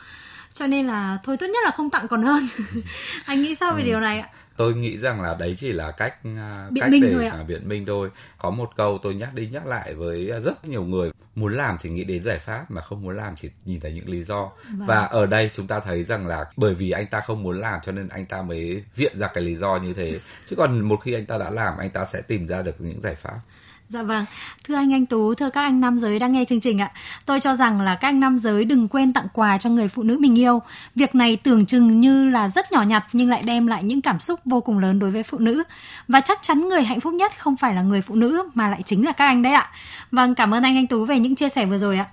Cho 0.53 0.67
nên 0.67 0.87
là 0.87 1.17
thôi 1.23 1.37
tốt 1.37 1.47
nhất 1.47 1.59
là 1.65 1.71
không 1.71 1.89
tặng 1.89 2.07
còn 2.07 2.23
hơn. 2.23 2.47
Anh 3.25 3.41
nghĩ 3.41 3.55
sao 3.55 3.73
về 3.73 3.81
ừ. 3.81 3.85
điều 3.85 3.99
này 3.99 4.19
ạ 4.19 4.29
tôi 4.61 4.73
nghĩ 4.73 4.97
rằng 4.97 5.21
là 5.21 5.35
đấy 5.39 5.55
chỉ 5.59 5.71
là 5.71 5.91
cách 5.91 6.15
à, 6.37 6.67
biện 6.71 6.81
cách 6.81 6.91
minh 6.91 7.01
để 7.01 7.13
thôi 7.13 7.25
ạ. 7.25 7.43
biện 7.47 7.69
minh 7.69 7.85
thôi 7.85 8.09
có 8.37 8.49
một 8.49 8.69
câu 8.75 8.99
tôi 9.03 9.15
nhắc 9.15 9.33
đi 9.33 9.47
nhắc 9.47 9.67
lại 9.67 9.93
với 9.93 10.31
rất 10.43 10.65
nhiều 10.67 10.83
người 10.83 11.11
muốn 11.35 11.57
làm 11.57 11.77
thì 11.81 11.89
nghĩ 11.89 12.03
đến 12.03 12.23
giải 12.23 12.37
pháp 12.37 12.71
mà 12.71 12.81
không 12.81 13.01
muốn 13.01 13.17
làm 13.17 13.35
chỉ 13.35 13.49
nhìn 13.65 13.79
thấy 13.79 13.93
những 13.93 14.09
lý 14.09 14.23
do 14.23 14.51
vâng. 14.69 14.87
và 14.87 15.05
ở 15.05 15.25
đây 15.25 15.49
chúng 15.53 15.67
ta 15.67 15.79
thấy 15.79 16.03
rằng 16.03 16.27
là 16.27 16.45
bởi 16.57 16.73
vì 16.73 16.91
anh 16.91 17.07
ta 17.07 17.19
không 17.19 17.43
muốn 17.43 17.59
làm 17.59 17.79
cho 17.83 17.91
nên 17.91 18.07
anh 18.07 18.25
ta 18.25 18.41
mới 18.41 18.83
viện 18.95 19.19
ra 19.19 19.27
cái 19.27 19.43
lý 19.43 19.55
do 19.55 19.75
như 19.75 19.93
thế 19.93 20.19
chứ 20.49 20.55
còn 20.55 20.79
một 20.79 20.97
khi 20.97 21.13
anh 21.13 21.25
ta 21.25 21.37
đã 21.37 21.49
làm 21.49 21.77
anh 21.77 21.89
ta 21.89 22.05
sẽ 22.05 22.21
tìm 22.21 22.47
ra 22.47 22.61
được 22.61 22.75
những 22.81 23.01
giải 23.01 23.15
pháp 23.15 23.39
Dạ 23.91 24.03
vâng, 24.03 24.25
thưa 24.63 24.75
anh 24.75 24.93
Anh 24.93 25.05
Tú, 25.05 25.33
thưa 25.35 25.49
các 25.49 25.61
anh 25.61 25.81
nam 25.81 25.99
giới 25.99 26.19
đang 26.19 26.31
nghe 26.31 26.45
chương 26.45 26.59
trình 26.59 26.81
ạ. 26.81 26.91
Tôi 27.25 27.39
cho 27.39 27.55
rằng 27.55 27.81
là 27.81 27.95
các 27.95 28.07
anh 28.07 28.19
nam 28.19 28.37
giới 28.37 28.65
đừng 28.65 28.87
quên 28.87 29.13
tặng 29.13 29.27
quà 29.33 29.57
cho 29.57 29.69
người 29.69 29.87
phụ 29.87 30.03
nữ 30.03 30.17
mình 30.19 30.39
yêu. 30.39 30.61
Việc 30.95 31.15
này 31.15 31.35
tưởng 31.35 31.65
chừng 31.65 31.99
như 31.99 32.29
là 32.29 32.49
rất 32.49 32.71
nhỏ 32.71 32.81
nhặt 32.81 33.05
nhưng 33.13 33.29
lại 33.29 33.41
đem 33.45 33.67
lại 33.67 33.83
những 33.83 34.01
cảm 34.01 34.19
xúc 34.19 34.39
vô 34.45 34.61
cùng 34.61 34.79
lớn 34.79 34.99
đối 34.99 35.11
với 35.11 35.23
phụ 35.23 35.37
nữ. 35.37 35.63
Và 36.07 36.21
chắc 36.21 36.39
chắn 36.41 36.69
người 36.69 36.83
hạnh 36.83 36.99
phúc 36.99 37.13
nhất 37.13 37.31
không 37.37 37.55
phải 37.55 37.73
là 37.73 37.81
người 37.81 38.01
phụ 38.01 38.15
nữ 38.15 38.43
mà 38.53 38.69
lại 38.69 38.83
chính 38.85 39.05
là 39.05 39.11
các 39.11 39.25
anh 39.25 39.41
đấy 39.41 39.53
ạ. 39.53 39.69
Vâng, 40.11 40.35
cảm 40.35 40.53
ơn 40.53 40.63
anh 40.63 40.77
Anh 40.77 40.87
Tú 40.87 41.05
về 41.05 41.19
những 41.19 41.35
chia 41.35 41.49
sẻ 41.49 41.65
vừa 41.65 41.77
rồi 41.77 41.97
ạ. 41.97 42.05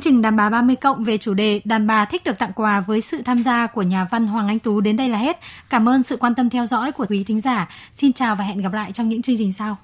Chương 0.00 0.12
trình 0.12 0.22
đàn 0.22 0.36
bà 0.36 0.50
30 0.50 0.76
cộng 0.76 1.04
về 1.04 1.18
chủ 1.18 1.34
đề 1.34 1.60
đàn 1.64 1.86
bà 1.86 2.04
thích 2.04 2.24
được 2.24 2.38
tặng 2.38 2.52
quà 2.54 2.80
với 2.80 3.00
sự 3.00 3.22
tham 3.22 3.38
gia 3.38 3.66
của 3.66 3.82
nhà 3.82 4.06
văn 4.10 4.26
Hoàng 4.26 4.48
Anh 4.48 4.58
Tú 4.58 4.80
đến 4.80 4.96
đây 4.96 5.08
là 5.08 5.18
hết. 5.18 5.38
Cảm 5.70 5.88
ơn 5.88 6.02
sự 6.02 6.16
quan 6.16 6.34
tâm 6.34 6.50
theo 6.50 6.66
dõi 6.66 6.92
của 6.92 7.06
quý 7.08 7.24
thính 7.24 7.40
giả. 7.40 7.68
Xin 7.92 8.12
chào 8.12 8.36
và 8.36 8.44
hẹn 8.44 8.58
gặp 8.58 8.72
lại 8.72 8.92
trong 8.92 9.08
những 9.08 9.22
chương 9.22 9.38
trình 9.38 9.52
sau. 9.52 9.76